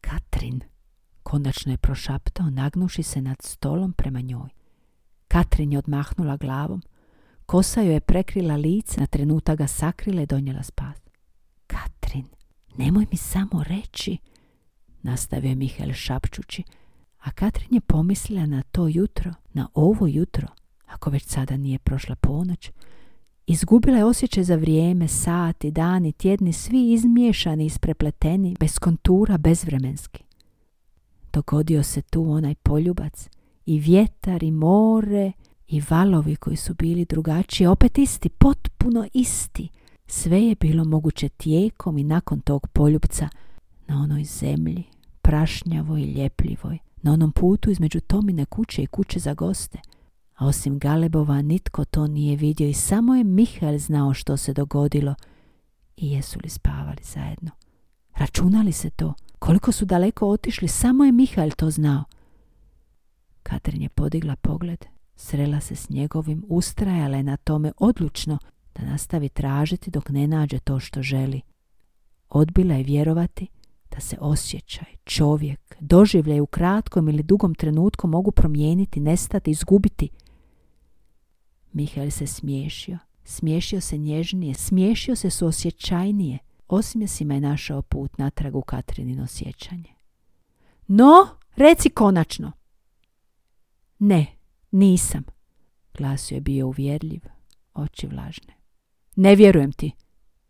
Katrin, 0.00 0.60
konačno 1.22 1.72
je 1.72 1.78
prošaptao, 1.78 2.50
nagnuši 2.50 3.02
se 3.02 3.22
nad 3.22 3.42
stolom 3.42 3.92
prema 3.92 4.20
njoj. 4.20 4.48
Katrin 5.28 5.72
je 5.72 5.78
odmahnula 5.78 6.36
glavom. 6.36 6.82
Kosa 7.54 7.80
joj 7.80 7.94
je 7.94 8.00
prekrila 8.00 8.56
lice, 8.56 9.00
na 9.00 9.06
trenutak 9.06 9.58
ga 9.58 9.66
sakrila 9.66 10.22
i 10.22 10.26
donijela 10.26 10.62
spas. 10.62 10.96
Katrin, 11.66 12.24
nemoj 12.76 13.06
mi 13.10 13.16
samo 13.16 13.64
reći, 13.64 14.18
nastavio 15.02 15.48
je 15.48 15.54
Mihael 15.54 15.92
šapčući, 15.92 16.62
a 17.20 17.30
Katrin 17.30 17.74
je 17.74 17.80
pomislila 17.80 18.46
na 18.46 18.62
to 18.62 18.88
jutro, 18.88 19.34
na 19.52 19.68
ovo 19.74 20.06
jutro, 20.06 20.48
ako 20.86 21.10
već 21.10 21.24
sada 21.26 21.56
nije 21.56 21.78
prošla 21.78 22.16
ponoć. 22.16 22.70
Izgubila 23.46 23.98
je 23.98 24.04
osjećaj 24.04 24.44
za 24.44 24.56
vrijeme, 24.56 25.08
sati, 25.08 25.70
dani, 25.70 26.12
tjedni, 26.12 26.52
svi 26.52 26.92
izmiješani, 26.92 27.66
isprepleteni, 27.66 28.56
bez 28.60 28.78
kontura, 28.78 29.38
bezvremenski. 29.38 30.24
Dogodio 31.32 31.82
se 31.82 32.02
tu 32.02 32.30
onaj 32.30 32.54
poljubac, 32.54 33.28
i 33.66 33.78
vjetar, 33.78 34.42
i 34.42 34.50
more, 34.50 35.32
i 35.68 35.82
valovi 35.90 36.36
koji 36.36 36.56
su 36.56 36.74
bili 36.74 37.04
drugačiji, 37.04 37.66
opet 37.66 37.98
isti, 37.98 38.28
potpuno 38.28 39.08
isti. 39.12 39.68
Sve 40.06 40.42
je 40.42 40.54
bilo 40.54 40.84
moguće 40.84 41.28
tijekom 41.28 41.98
i 41.98 42.04
nakon 42.04 42.40
tog 42.40 42.68
poljubca 42.68 43.28
na 43.86 44.02
onoj 44.02 44.24
zemlji, 44.24 44.84
prašnjavoj 45.22 46.02
i 46.02 46.12
ljepljivoj, 46.12 46.78
na 47.02 47.12
onom 47.12 47.32
putu 47.32 47.70
između 47.70 48.00
Tomine 48.00 48.44
kuće 48.44 48.82
i 48.82 48.86
kuće 48.86 49.18
za 49.18 49.34
goste. 49.34 49.78
A 50.34 50.46
osim 50.46 50.78
Galebova 50.78 51.42
nitko 51.42 51.84
to 51.84 52.06
nije 52.06 52.36
vidio 52.36 52.68
i 52.68 52.74
samo 52.74 53.14
je 53.14 53.24
Mihael 53.24 53.78
znao 53.78 54.14
što 54.14 54.36
se 54.36 54.52
dogodilo 54.52 55.14
i 55.96 56.12
jesu 56.12 56.38
li 56.42 56.48
spavali 56.48 57.02
zajedno. 57.02 57.50
Računali 58.14 58.72
se 58.72 58.90
to? 58.90 59.14
Koliko 59.38 59.72
su 59.72 59.84
daleko 59.84 60.28
otišli, 60.28 60.68
samo 60.68 61.04
je 61.04 61.12
Mihael 61.12 61.50
to 61.50 61.70
znao. 61.70 62.04
Katrin 63.42 63.82
je 63.82 63.88
podigla 63.88 64.36
pogled, 64.36 64.84
srela 65.16 65.60
se 65.60 65.76
s 65.76 65.90
njegovim, 65.90 66.44
ustrajala 66.48 67.16
je 67.16 67.22
na 67.22 67.36
tome 67.36 67.72
odlučno 67.78 68.38
da 68.74 68.84
nastavi 68.84 69.28
tražiti 69.28 69.90
dok 69.90 70.08
ne 70.08 70.26
nađe 70.26 70.58
to 70.58 70.80
što 70.80 71.02
želi. 71.02 71.40
Odbila 72.28 72.74
je 72.74 72.82
vjerovati 72.82 73.46
da 73.90 74.00
se 74.00 74.16
osjećaj, 74.20 74.94
čovjek, 75.04 75.76
doživljaj 75.80 76.40
u 76.40 76.46
kratkom 76.46 77.08
ili 77.08 77.22
dugom 77.22 77.54
trenutku 77.54 78.06
mogu 78.08 78.30
promijeniti, 78.30 79.00
nestati, 79.00 79.50
izgubiti. 79.50 80.08
Mihael 81.72 82.10
se 82.10 82.26
smiješio. 82.26 82.98
Smiješio 83.24 83.80
se 83.80 83.98
nježnije, 83.98 84.54
smiješio 84.54 85.16
se 85.16 85.30
suosjećajnije. 85.30 86.38
Osmjesima 86.68 87.34
je 87.34 87.40
našao 87.40 87.82
put 87.82 88.18
natrag 88.18 88.56
u 88.56 88.62
Katrinino 88.62 89.26
sjećanje. 89.26 89.94
No, 90.86 91.28
reci 91.56 91.90
konačno. 91.90 92.52
Ne, 93.98 94.26
nisam. 94.74 95.24
Glasio 95.98 96.34
je 96.34 96.40
bio 96.40 96.66
uvjerljiv, 96.66 97.20
oči 97.74 98.06
vlažne. 98.06 98.54
Ne 99.16 99.36
vjerujem 99.36 99.72
ti. 99.72 99.92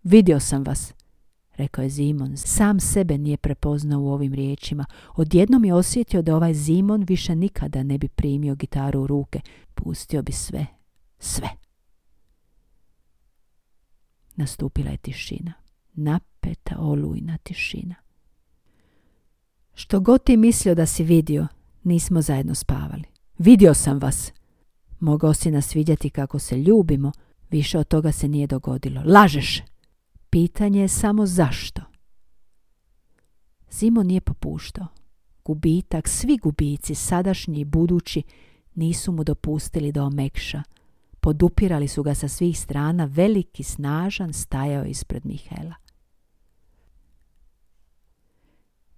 Vidio 0.03 0.41
sam 0.41 0.65
vas 0.65 0.95
rekao 1.57 1.83
je 1.83 1.89
Zimon. 1.89 2.37
Sam 2.37 2.81
sebe 2.81 3.19
nije 3.19 3.37
prepoznao 3.37 4.01
u 4.01 4.13
ovim 4.13 4.35
riječima. 4.35 4.85
Odjednom 5.17 5.65
je 5.65 5.75
osjetio 5.75 6.23
da 6.23 6.37
ovaj 6.37 6.55
Zimon 6.55 7.05
više 7.09 7.37
nikada 7.37 7.83
ne 7.83 7.99
bi 7.99 8.09
primio 8.09 8.55
gitaru 8.55 9.01
u 9.01 9.07
ruke. 9.07 9.41
Pustio 9.75 10.23
bi 10.23 10.33
sve. 10.33 10.67
Sve. 11.19 11.49
Nastupila 14.37 14.91
je 14.91 14.97
tišina. 14.97 15.53
Napeta, 15.95 16.77
olujna 16.79 17.39
tišina. 17.39 17.95
Što 19.75 20.01
god 20.01 20.25
ti 20.25 20.37
mislio 20.37 20.75
da 20.75 20.87
si 20.87 21.05
vidio, 21.05 21.47
nismo 21.83 22.23
zajedno 22.23 22.55
spavali. 22.55 23.14
Vidio 23.39 23.75
sam 23.75 23.99
vas. 23.99 24.33
Mogao 25.01 25.35
si 25.35 25.51
nas 25.51 25.75
vidjeti 25.75 26.11
kako 26.11 26.39
se 26.39 26.59
ljubimo, 26.59 27.13
više 27.51 27.79
od 27.79 27.89
toga 27.89 28.13
se 28.13 28.29
nije 28.29 28.47
dogodilo. 28.47 29.03
Lažeš! 29.07 29.63
Pitanje 30.31 30.81
je 30.81 30.89
samo 30.89 31.27
zašto. 31.27 31.83
Zimo 33.71 34.03
nije 34.03 34.21
popuštao. 34.21 34.87
Gubitak, 35.45 36.09
svi 36.09 36.37
gubici, 36.37 36.95
sadašnji 36.95 37.61
i 37.61 37.65
budući, 37.65 38.23
nisu 38.75 39.13
mu 39.13 39.25
dopustili 39.25 39.93
da 39.93 40.05
omekša. 40.05 40.63
Podupirali 41.21 41.89
su 41.89 42.03
ga 42.03 42.15
sa 42.15 42.29
svih 42.29 42.61
strana, 42.61 43.05
veliki, 43.05 43.63
snažan, 43.63 44.33
stajao 44.33 44.85
ispred 44.85 45.27
Mihela. 45.27 45.75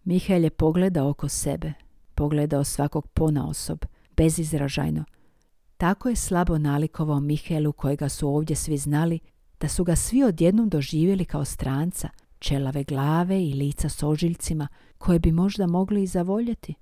Mihael 0.04 0.44
je 0.44 0.50
pogledao 0.50 1.08
oko 1.08 1.28
sebe, 1.28 1.72
pogledao 2.14 2.64
svakog 2.64 3.08
ponaosob, 3.08 3.78
bezizražajno. 4.16 5.04
Tako 5.76 6.08
je 6.08 6.16
slabo 6.16 6.58
nalikovao 6.58 7.20
Mihelu 7.20 7.72
kojega 7.72 8.08
su 8.08 8.28
ovdje 8.28 8.56
svi 8.56 8.78
znali 8.78 9.18
da 9.60 9.68
su 9.68 9.84
ga 9.84 9.96
svi 9.96 10.22
odjednom 10.22 10.68
doživjeli 10.68 11.24
kao 11.24 11.44
stranca, 11.44 12.08
čelave 12.38 12.84
glave 12.84 13.44
i 13.44 13.54
lica 13.54 13.88
s 13.88 14.02
ožiljcima 14.02 14.68
koje 14.98 15.18
bi 15.18 15.32
možda 15.32 15.66
mogli 15.66 16.02
i 16.02 16.06
zavoljeti. 16.06 16.74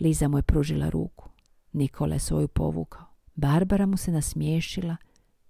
Liza 0.00 0.28
mu 0.28 0.38
je 0.38 0.42
pružila 0.42 0.88
ruku. 0.88 1.28
Nikola 1.72 2.14
je 2.14 2.18
svoju 2.18 2.48
povukao. 2.48 3.06
Barbara 3.34 3.86
mu 3.86 3.96
se 3.96 4.12
nasmiješila. 4.12 4.96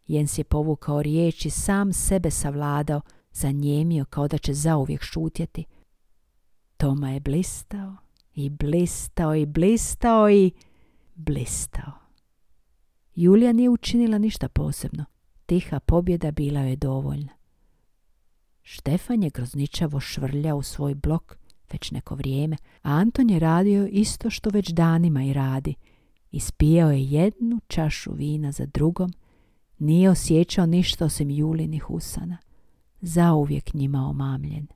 Jens 0.07 0.39
je 0.39 0.45
povukao 0.45 1.03
riječi, 1.03 1.51
sam 1.51 1.93
sebe 1.93 2.31
savladao, 2.31 3.01
zanjemio 3.33 4.05
kao 4.05 4.29
da 4.29 4.39
će 4.39 4.55
zauvijek 4.55 5.03
šutjeti. 5.03 5.65
Toma 6.77 7.11
je 7.11 7.21
blistao 7.21 7.97
i 8.39 8.51
blistao 8.51 9.35
i 9.35 9.47
blistao 9.47 10.31
i 10.31 10.51
blistao. 11.15 11.93
Julija 13.15 13.53
nije 13.53 13.71
učinila 13.71 14.19
ništa 14.19 14.49
posebno. 14.49 15.05
Tiha 15.47 15.81
pobjeda 15.81 16.31
bila 16.31 16.61
je 16.61 16.77
dovoljna. 16.77 17.33
Štefan 18.63 19.23
je 19.23 19.31
grozničavo 19.31 20.01
švrljao 20.01 20.57
u 20.57 20.63
svoj 20.63 20.95
blok 20.95 21.39
već 21.73 21.91
neko 21.91 22.15
vrijeme, 22.15 22.57
a 22.83 22.91
Anton 22.91 23.31
je 23.31 23.39
radio 23.39 23.87
isto 23.87 24.31
što 24.31 24.51
već 24.51 24.69
danima 24.69 25.25
i 25.25 25.33
radi. 25.33 25.75
Ispijao 26.31 26.91
je 26.91 27.05
jednu 27.05 27.61
čašu 27.69 28.13
vina 28.13 28.53
za 28.53 28.67
drugom, 28.67 29.13
nije 29.79 30.11
osjećao 30.11 30.67
ništa 30.67 31.05
osim 31.05 31.31
Julinih 31.31 31.91
usana, 31.91 32.39
zauvijek 33.01 33.75
njima 33.75 34.09
omamljen. 34.09 34.67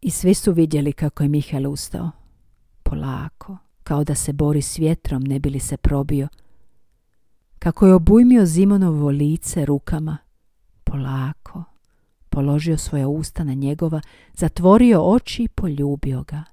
I 0.00 0.10
svi 0.10 0.34
su 0.34 0.52
vidjeli 0.52 0.92
kako 0.92 1.22
je 1.22 1.28
Mihael 1.28 1.72
ustao. 1.72 2.10
Polako, 2.82 3.58
kao 3.82 4.04
da 4.04 4.14
se 4.14 4.32
bori 4.32 4.62
s 4.62 4.78
vjetrom, 4.78 5.22
ne 5.22 5.38
bi 5.38 5.50
li 5.50 5.60
se 5.60 5.76
probio, 5.76 6.28
kako 7.58 7.86
je 7.86 7.94
obujmio 7.94 8.46
Zimonovo 8.46 9.10
lice 9.10 9.64
rukama, 9.64 10.18
polako, 10.84 11.64
položio 12.30 12.78
svoja 12.78 13.08
usta 13.08 13.44
na 13.44 13.54
njegova, 13.54 14.00
zatvorio 14.34 15.02
oči 15.02 15.42
i 15.42 15.48
poljubio 15.48 16.22
ga. 16.22 16.44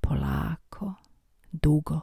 Polako, 0.00 0.94
dugo, 1.52 2.00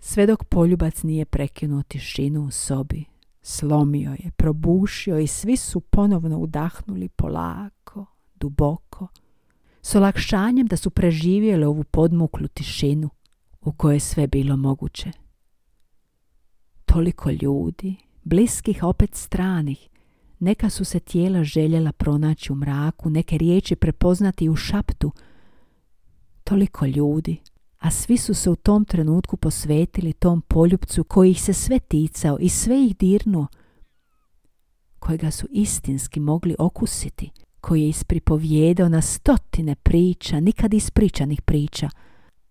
sve 0.00 0.26
dok 0.26 0.44
poljubac 0.44 1.02
nije 1.02 1.24
prekinuo 1.24 1.82
tišinu 1.82 2.44
u 2.44 2.50
sobi. 2.50 3.04
Slomio 3.42 4.10
je, 4.10 4.30
probušio 4.36 5.18
i 5.18 5.26
svi 5.26 5.56
su 5.56 5.80
ponovno 5.80 6.38
udahnuli 6.38 7.08
polako, 7.08 8.06
duboko, 8.34 9.08
s 9.82 9.94
olakšanjem 9.94 10.66
da 10.66 10.76
su 10.76 10.90
preživjeli 10.90 11.64
ovu 11.64 11.84
podmuklu 11.84 12.48
tišinu 12.48 13.10
u 13.60 13.72
kojoj 13.72 13.96
je 13.96 14.00
sve 14.00 14.26
bilo 14.26 14.56
moguće 14.56 15.10
Toliko 16.92 17.30
ljudi, 17.30 17.96
bliskih 18.24 18.82
opet 18.82 19.14
stranih. 19.14 19.88
Neka 20.38 20.70
su 20.70 20.84
se 20.84 21.00
tijela 21.00 21.44
željela 21.44 21.92
pronaći 21.92 22.52
u 22.52 22.56
mraku, 22.56 23.10
neke 23.10 23.38
riječi 23.38 23.76
prepoznati 23.76 24.48
u 24.48 24.56
šaptu. 24.56 25.12
Toliko 26.44 26.86
ljudi, 26.86 27.36
a 27.78 27.90
svi 27.90 28.16
su 28.16 28.34
se 28.34 28.50
u 28.50 28.56
tom 28.56 28.84
trenutku 28.84 29.36
posvetili 29.36 30.12
tom 30.12 30.40
poljupcu 30.40 31.04
koji 31.04 31.30
ih 31.30 31.42
se 31.42 31.52
sve 31.52 31.78
ticao 31.78 32.38
i 32.40 32.48
sve 32.48 32.84
ih 32.84 32.96
dirnuo, 32.96 33.46
kojega 34.98 35.30
su 35.30 35.46
istinski 35.50 36.20
mogli 36.20 36.56
okusiti, 36.58 37.30
koji 37.60 37.82
je 37.82 37.88
ispripovjedao 37.88 38.88
na 38.88 39.02
stotine 39.02 39.74
priča, 39.74 40.40
nikad 40.40 40.74
ispričanih 40.74 41.42
priča, 41.42 41.90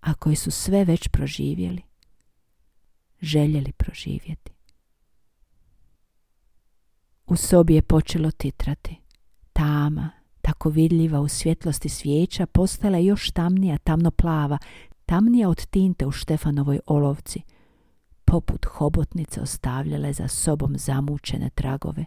a 0.01 0.13
koji 0.13 0.35
su 0.35 0.51
sve 0.51 0.85
već 0.85 1.07
proživjeli, 1.07 1.81
željeli 3.21 3.71
proživjeti. 3.71 4.51
U 7.27 7.35
sobi 7.35 7.75
je 7.75 7.81
počelo 7.81 8.31
titrati. 8.31 8.95
Tama, 9.53 10.09
tako 10.41 10.69
vidljiva 10.69 11.19
u 11.19 11.27
svjetlosti 11.27 11.89
svijeća, 11.89 12.45
postala 12.45 12.97
je 12.97 13.05
još 13.05 13.31
tamnija, 13.31 13.77
tamno 13.77 14.11
plava, 14.11 14.57
tamnija 15.05 15.49
od 15.49 15.65
tinte 15.65 16.05
u 16.05 16.11
Štefanovoj 16.11 16.79
olovci. 16.85 17.41
Poput 18.25 18.65
hobotnice 18.65 19.41
ostavljale 19.41 20.13
za 20.13 20.27
sobom 20.27 20.77
zamučene 20.77 21.49
tragove, 21.49 22.05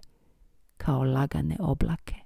kao 0.76 1.04
lagane 1.04 1.56
oblake. 1.60 2.21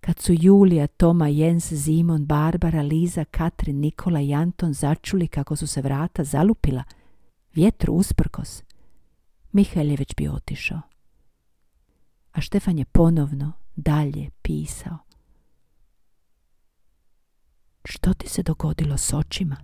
Kad 0.00 0.18
su 0.18 0.32
Julija, 0.38 0.86
Toma, 0.86 1.28
Jens, 1.28 1.72
Zimon, 1.72 2.26
Barbara, 2.26 2.82
Liza, 2.82 3.24
Katrin, 3.24 3.80
Nikola 3.80 4.20
i 4.20 4.34
Anton 4.34 4.72
začuli 4.72 5.28
kako 5.28 5.56
su 5.56 5.66
se 5.66 5.82
vrata 5.82 6.24
zalupila, 6.24 6.84
vjetru 7.54 7.92
usprkos, 7.92 8.62
Mihael 9.52 9.90
je 9.90 9.96
već 9.96 10.14
bio 10.16 10.32
otišao. 10.32 10.80
A 12.32 12.40
Štefan 12.40 12.78
je 12.78 12.84
ponovno 12.84 13.52
dalje 13.76 14.30
pisao. 14.42 14.98
Što 17.84 18.14
ti 18.14 18.28
se 18.28 18.42
dogodilo 18.42 18.98
s 18.98 19.12
očima? 19.12 19.56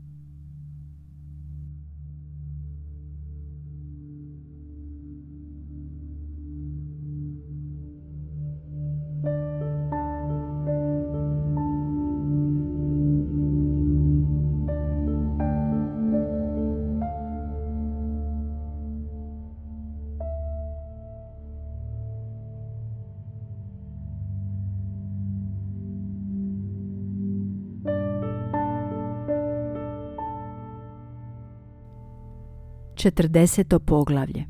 40. 33.05 33.78
poglavlje 33.78 34.44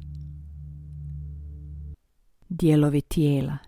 Dijelovi 2.48 3.00
tijela 3.00 3.58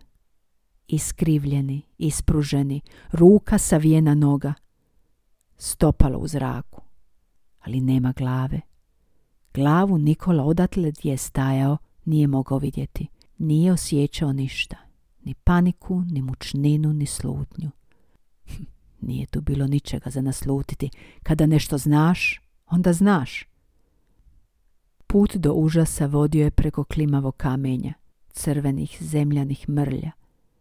Iskrivljeni, 0.89 1.83
ispruženi, 1.99 2.81
ruka 3.13 3.59
savijena 3.59 4.15
noga, 4.15 4.55
stopalo 5.57 6.19
u 6.19 6.29
zraku, 6.29 6.81
ali 7.61 7.81
nema 7.81 8.13
glave. 8.13 8.61
Glavu 9.55 9.99
Nikola 9.99 10.45
odatle 10.45 10.91
gdje 10.91 11.11
je 11.11 11.17
stajao 11.17 11.79
nije 12.05 12.27
mogao 12.27 12.59
vidjeti, 12.59 13.07
nije 13.39 13.73
osjećao 13.73 14.33
ništa, 14.33 14.77
ni 15.25 15.35
paniku, 15.35 16.03
ni 16.11 16.23
mučninu, 16.23 16.93
ni 16.93 17.07
slutnju. 17.07 17.71
Nije 19.01 19.27
tu 19.27 19.41
bilo 19.41 19.67
ničega 19.67 20.11
za 20.11 20.21
naslutiti. 20.21 20.91
Kada 21.23 21.47
nešto 21.47 21.79
znaš, 21.79 22.41
onda 22.67 22.93
znaš. 22.93 23.56
Put 25.07 25.37
do 25.37 25.53
užasa 25.53 26.07
vodio 26.07 26.45
je 26.45 26.51
preko 26.51 26.85
klimavog 26.85 27.37
kamenja, 27.37 27.95
crvenih 28.31 28.97
zemljanih 29.01 29.69
mrlja. 29.69 30.11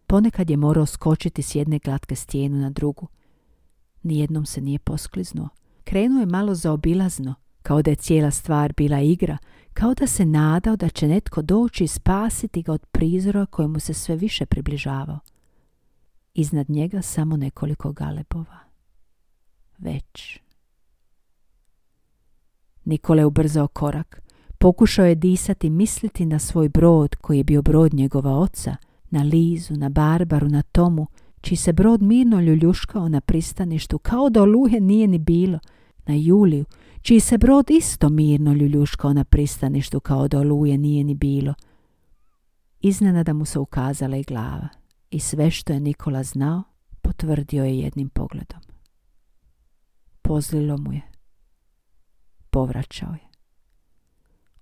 Ponekad 0.07 0.49
je 0.49 0.57
morao 0.57 0.85
skočiti 0.85 1.41
s 1.41 1.55
jedne 1.55 1.79
glatke 1.79 2.15
stijenu 2.15 2.57
na 2.57 2.69
drugu. 2.69 3.07
Nijednom 4.03 4.45
se 4.45 4.61
nije 4.61 4.79
poskliznuo. 4.79 5.49
Krenuo 5.83 6.19
je 6.19 6.25
malo 6.25 6.55
zaobilazno, 6.55 7.35
kao 7.61 7.81
da 7.81 7.91
je 7.91 7.95
cijela 7.95 8.31
stvar 8.31 8.73
bila 8.73 8.99
igra, 8.99 9.37
kao 9.73 9.93
da 9.93 10.07
se 10.07 10.25
nadao 10.25 10.75
da 10.75 10.89
će 10.89 11.07
netko 11.07 11.41
doći 11.41 11.83
i 11.83 11.87
spasiti 11.87 12.61
ga 12.61 12.71
od 12.71 12.85
prizora 12.85 13.45
kojemu 13.45 13.79
se 13.79 13.93
sve 13.93 14.15
više 14.15 14.45
približavao. 14.45 15.19
Iznad 16.33 16.69
njega 16.69 17.01
samo 17.01 17.37
nekoliko 17.37 17.91
galebova. 17.91 18.59
Već. 19.77 20.39
Nikola 22.85 23.21
je 23.21 23.25
ubrzao 23.25 23.67
korak. 23.67 24.24
Pokušao 24.65 25.05
je 25.05 25.15
disati 25.15 25.69
misliti 25.69 26.25
na 26.25 26.39
svoj 26.39 26.69
brod 26.69 27.15
koji 27.15 27.37
je 27.37 27.43
bio 27.43 27.61
brod 27.61 27.93
njegova 27.93 28.39
oca, 28.39 28.75
na 29.09 29.23
Lizu, 29.23 29.73
na 29.73 29.89
Barbaru, 29.89 30.49
na 30.49 30.61
Tomu, 30.61 31.07
čiji 31.41 31.57
se 31.57 31.73
brod 31.73 32.01
mirno 32.01 32.41
ljuljuškao 32.41 33.09
na 33.09 33.21
pristaništu, 33.21 33.99
kao 33.99 34.29
da 34.29 34.41
oluje 34.41 34.81
nije 34.81 35.07
ni 35.07 35.17
bilo, 35.17 35.59
na 36.05 36.15
Juliju, 36.15 36.65
čiji 37.01 37.19
se 37.19 37.37
brod 37.37 37.69
isto 37.69 38.09
mirno 38.09 38.53
ljuljuškao 38.53 39.13
na 39.13 39.23
pristaništu, 39.23 39.99
kao 39.99 40.27
da 40.27 40.39
oluje 40.39 40.77
nije 40.77 41.03
ni 41.03 41.15
bilo. 41.15 41.53
Iznenada 42.81 43.33
mu 43.33 43.45
se 43.45 43.59
ukazala 43.59 44.17
i 44.17 44.23
glava 44.23 44.67
i 45.09 45.19
sve 45.19 45.51
što 45.51 45.73
je 45.73 45.79
Nikola 45.79 46.23
znao, 46.23 46.63
potvrdio 47.01 47.63
je 47.63 47.79
jednim 47.79 48.09
pogledom. 48.09 48.59
Pozlilo 50.21 50.77
mu 50.77 50.93
je. 50.93 51.01
Povraćao 52.49 53.13
je. 53.13 53.24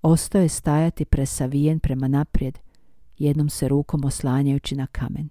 Ostao 0.03 0.41
je 0.41 0.49
stajati 0.49 1.05
presavijen 1.05 1.79
prema 1.79 2.07
naprijed, 2.07 2.59
jednom 3.17 3.49
se 3.49 3.67
rukom 3.67 4.05
oslanjajući 4.05 4.75
na 4.75 4.87
kamen. 4.87 5.29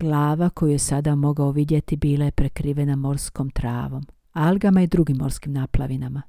Glava 0.00 0.48
koju 0.48 0.72
je 0.72 0.78
sada 0.78 1.14
mogao 1.14 1.50
vidjeti 1.50 1.96
bila 1.96 2.24
je 2.24 2.30
prekrivena 2.30 2.96
morskom 2.96 3.50
travom, 3.50 4.06
algama 4.32 4.82
i 4.82 4.86
drugim 4.86 5.16
morskim 5.16 5.52
naplavinama. 5.52 6.22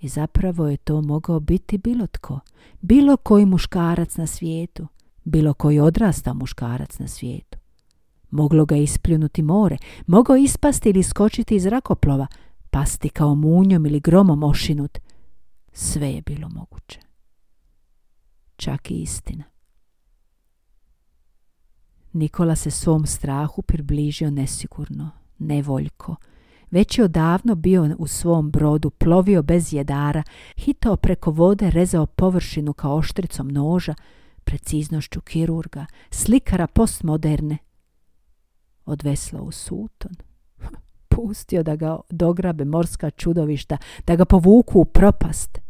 I 0.00 0.08
zapravo 0.08 0.68
je 0.68 0.76
to 0.76 1.02
mogao 1.02 1.40
biti 1.40 1.78
bilo 1.78 2.06
tko, 2.06 2.40
bilo 2.80 3.16
koji 3.16 3.46
muškarac 3.46 4.16
na 4.16 4.26
svijetu, 4.26 4.86
bilo 5.24 5.54
koji 5.54 5.80
odrastao 5.80 6.34
muškarac 6.34 6.98
na 6.98 7.08
svijetu. 7.08 7.58
Moglo 8.30 8.64
ga 8.64 8.76
ispljunuti 8.76 9.42
more, 9.42 9.76
mogao 10.06 10.36
ispasti 10.36 10.90
ili 10.90 11.02
skočiti 11.02 11.56
iz 11.56 11.66
rakoplova, 11.66 12.26
pasti 12.70 13.08
kao 13.08 13.34
munjom 13.34 13.86
ili 13.86 14.00
gromom 14.00 14.42
ošinut– 14.42 14.98
sve 15.72 16.12
je 16.12 16.22
bilo 16.22 16.48
moguće. 16.48 17.00
Čak 18.56 18.90
i 18.90 18.94
istina. 18.94 19.44
Nikola 22.12 22.56
se 22.56 22.70
svom 22.70 23.06
strahu 23.06 23.62
približio 23.62 24.30
nesigurno, 24.30 25.10
nevoljko. 25.38 26.16
Već 26.70 26.98
je 26.98 27.04
odavno 27.04 27.54
bio 27.54 27.96
u 27.98 28.06
svom 28.06 28.50
brodu, 28.50 28.90
plovio 28.90 29.42
bez 29.42 29.72
jedara, 29.72 30.22
hitao 30.56 30.96
preko 30.96 31.30
vode, 31.30 31.70
rezao 31.70 32.06
površinu 32.06 32.72
kao 32.72 32.96
oštricom 32.96 33.48
noža, 33.48 33.94
preciznošću 34.44 35.20
kirurga, 35.20 35.86
slikara 36.10 36.66
postmoderne. 36.66 37.58
Odveslao 38.84 39.42
u 39.42 39.52
suton, 39.52 40.12
pustio 41.08 41.62
da 41.62 41.76
ga 41.76 42.00
dograbe 42.10 42.64
morska 42.64 43.10
čudovišta, 43.10 43.76
da 44.06 44.16
ga 44.16 44.24
povuku 44.24 44.80
u 44.80 44.84
propast. 44.84 45.61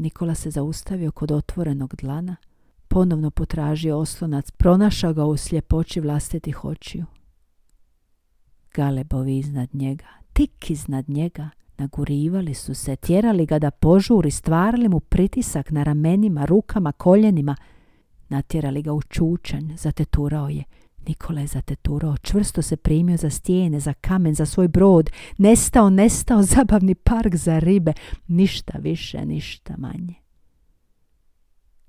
Nikola 0.00 0.34
se 0.34 0.50
zaustavio 0.50 1.10
kod 1.10 1.30
otvorenog 1.30 1.94
dlana, 1.96 2.36
ponovno 2.88 3.30
potražio 3.30 3.98
oslonac, 3.98 4.50
pronašao 4.50 5.12
ga 5.12 5.24
u 5.24 5.36
sljepoći 5.36 6.00
vlastitih 6.00 6.64
očiju. 6.64 7.04
Galebovi 8.74 9.38
iznad 9.38 9.68
njega, 9.72 10.06
tik 10.32 10.70
iznad 10.70 11.08
njega, 11.08 11.50
nagurivali 11.78 12.54
su 12.54 12.74
se, 12.74 12.96
tjerali 12.96 13.46
ga 13.46 13.58
da 13.58 13.70
požuri, 13.70 14.30
stvarali 14.30 14.88
mu 14.88 15.00
pritisak 15.00 15.70
na 15.70 15.82
ramenima, 15.82 16.44
rukama, 16.44 16.92
koljenima, 16.92 17.56
natjerali 18.28 18.82
ga 18.82 18.92
u 18.92 19.02
čučanj, 19.02 19.76
zateturao 19.76 20.48
je, 20.48 20.64
Nikola 21.08 21.40
je 21.40 21.46
zateturao, 21.46 22.16
čvrsto 22.16 22.62
se 22.62 22.76
primio 22.76 23.16
za 23.16 23.30
stijene, 23.30 23.80
za 23.80 23.92
kamen, 23.92 24.34
za 24.34 24.46
svoj 24.46 24.68
brod. 24.68 25.10
Nestao, 25.38 25.90
nestao, 25.90 26.42
zabavni 26.56 26.94
park 26.94 27.34
za 27.34 27.58
ribe. 27.58 27.92
Ništa 28.28 28.78
više, 28.78 29.26
ništa 29.26 29.74
manje. 29.78 30.14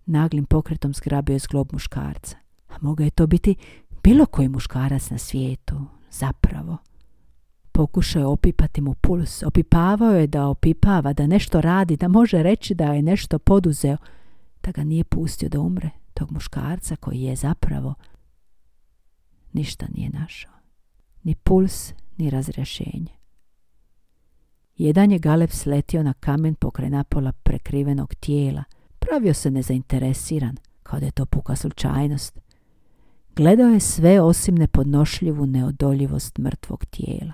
Naglim 0.06 0.46
pokretom 0.46 0.94
zgrabio 0.94 1.34
je 1.34 1.40
zglob 1.40 1.68
muškarca. 1.74 2.38
A 2.70 2.74
mogao 2.82 3.04
je 3.04 3.12
to 3.12 3.28
biti 3.28 3.56
bilo 4.04 4.26
koji 4.26 4.48
muškarac 4.48 5.10
na 5.10 5.18
svijetu, 5.18 5.76
zapravo. 6.12 6.78
Pokušao 7.72 8.20
je 8.20 8.26
opipati 8.26 8.82
mu 8.82 8.94
puls. 8.94 9.44
Opipavao 9.44 10.12
je 10.12 10.28
da 10.28 10.48
opipava, 10.48 11.14
da 11.14 11.28
nešto 11.28 11.62
radi, 11.62 11.98
da 11.98 12.08
može 12.08 12.44
reći 12.44 12.76
da 12.76 12.94
je 12.94 13.02
nešto 13.02 13.40
poduzeo, 13.40 13.98
da 14.64 14.72
ga 14.72 14.84
nije 14.84 15.04
pustio 15.04 15.50
da 15.50 15.60
umre, 15.60 15.90
tog 16.14 16.32
muškarca 16.32 16.96
koji 16.96 17.22
je 17.22 17.36
zapravo 17.36 17.94
ništa 19.54 19.86
nije 19.94 20.10
našao. 20.10 20.54
Ni 21.24 21.36
puls, 21.36 21.94
ni 22.18 22.30
razrješenje. 22.30 23.22
Jedan 24.78 25.12
je 25.12 25.20
galeb 25.20 25.50
sletio 25.50 26.04
na 26.04 26.14
kamen 26.14 26.56
pokraj 26.56 26.90
napola 26.90 27.32
prekrivenog 27.32 28.16
tijela. 28.16 28.64
Pravio 29.00 29.34
se 29.34 29.52
nezainteresiran, 29.52 30.58
kao 30.84 31.00
da 31.00 31.06
je 31.06 31.12
to 31.12 31.26
puka 31.26 31.56
slučajnost. 31.56 32.40
Gledao 33.36 33.70
je 33.70 33.80
sve 33.80 34.22
osim 34.22 34.56
nepodnošljivu 34.56 35.46
neodoljivost 35.46 36.38
mrtvog 36.38 36.86
tijela. 36.86 37.34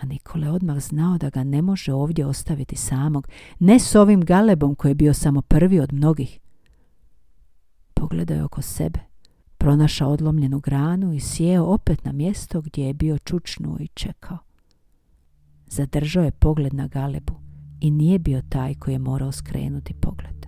A 0.00 0.06
Nikole 0.06 0.50
odmah 0.50 0.80
znao 0.80 1.18
da 1.18 1.30
ga 1.30 1.44
ne 1.44 1.62
može 1.62 1.92
ovdje 1.92 2.26
ostaviti 2.26 2.76
samog, 2.76 3.28
ne 3.58 3.78
s 3.78 3.94
ovim 3.94 4.20
galebom 4.20 4.74
koji 4.74 4.90
je 4.90 4.94
bio 4.94 5.14
samo 5.14 5.42
prvi 5.42 5.80
od 5.80 5.92
mnogih. 5.92 6.38
Pogledao 7.94 8.36
je 8.36 8.44
oko 8.44 8.62
sebe, 8.62 9.00
pronašao 9.60 10.10
odlomljenu 10.10 10.60
granu 10.60 11.12
i 11.12 11.20
sjeo 11.20 11.64
opet 11.64 12.04
na 12.04 12.12
mjesto 12.12 12.60
gdje 12.60 12.86
je 12.86 12.94
bio 12.94 13.18
čučnuo 13.18 13.76
i 13.80 13.88
čekao. 13.88 14.38
Zadržao 15.66 16.24
je 16.24 16.30
pogled 16.30 16.74
na 16.74 16.86
galebu 16.86 17.34
i 17.80 17.90
nije 17.90 18.18
bio 18.18 18.42
taj 18.48 18.74
koji 18.74 18.94
je 18.94 18.98
morao 18.98 19.32
skrenuti 19.32 19.94
pogled. 19.94 20.39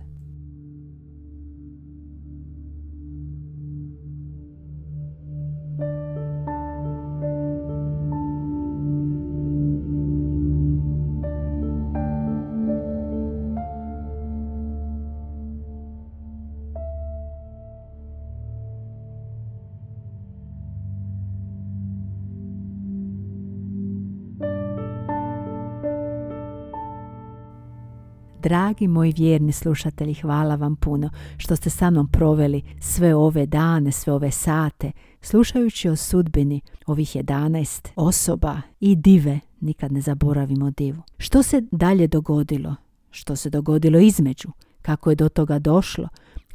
Dragi 28.43 28.87
moji 28.87 29.13
vjerni 29.17 29.51
slušatelji, 29.51 30.13
hvala 30.13 30.55
vam 30.55 30.75
puno 30.75 31.09
što 31.37 31.55
ste 31.55 31.69
sa 31.69 31.89
mnom 31.89 32.07
proveli 32.07 32.61
sve 32.79 33.15
ove 33.15 33.45
dane, 33.45 33.91
sve 33.91 34.13
ove 34.13 34.31
sate, 34.31 34.91
slušajući 35.21 35.89
o 35.89 35.95
sudbini 35.95 36.61
ovih 36.85 37.15
11 37.15 37.89
osoba 37.95 38.61
i 38.79 38.95
dive, 38.95 39.39
nikad 39.61 39.91
ne 39.91 40.01
zaboravimo 40.01 40.71
divu. 40.71 41.01
Što 41.17 41.43
se 41.43 41.61
dalje 41.71 42.07
dogodilo? 42.07 42.75
Što 43.11 43.35
se 43.35 43.49
dogodilo 43.49 43.99
između? 43.99 44.49
Kako 44.81 45.09
je 45.09 45.15
do 45.15 45.29
toga 45.29 45.59
došlo? 45.59 46.07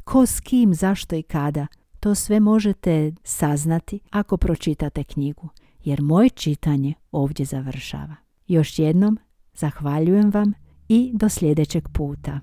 Ko 0.03 0.25
s 0.25 0.39
kim, 0.39 0.73
zašto 0.73 1.15
i 1.15 1.23
kada? 1.23 1.67
To 1.99 2.15
sve 2.15 2.39
možete 2.39 3.13
saznati 3.23 3.99
ako 4.09 4.37
pročitate 4.37 5.03
knjigu, 5.03 5.49
jer 5.83 6.01
moje 6.01 6.29
čitanje 6.29 6.93
ovdje 7.11 7.45
završava. 7.45 8.15
Još 8.47 8.79
jednom 8.79 9.17
zahvaljujem 9.53 10.31
vam 10.31 10.53
i 10.89 11.11
do 11.13 11.29
sljedećeg 11.29 11.89
puta. 11.89 12.39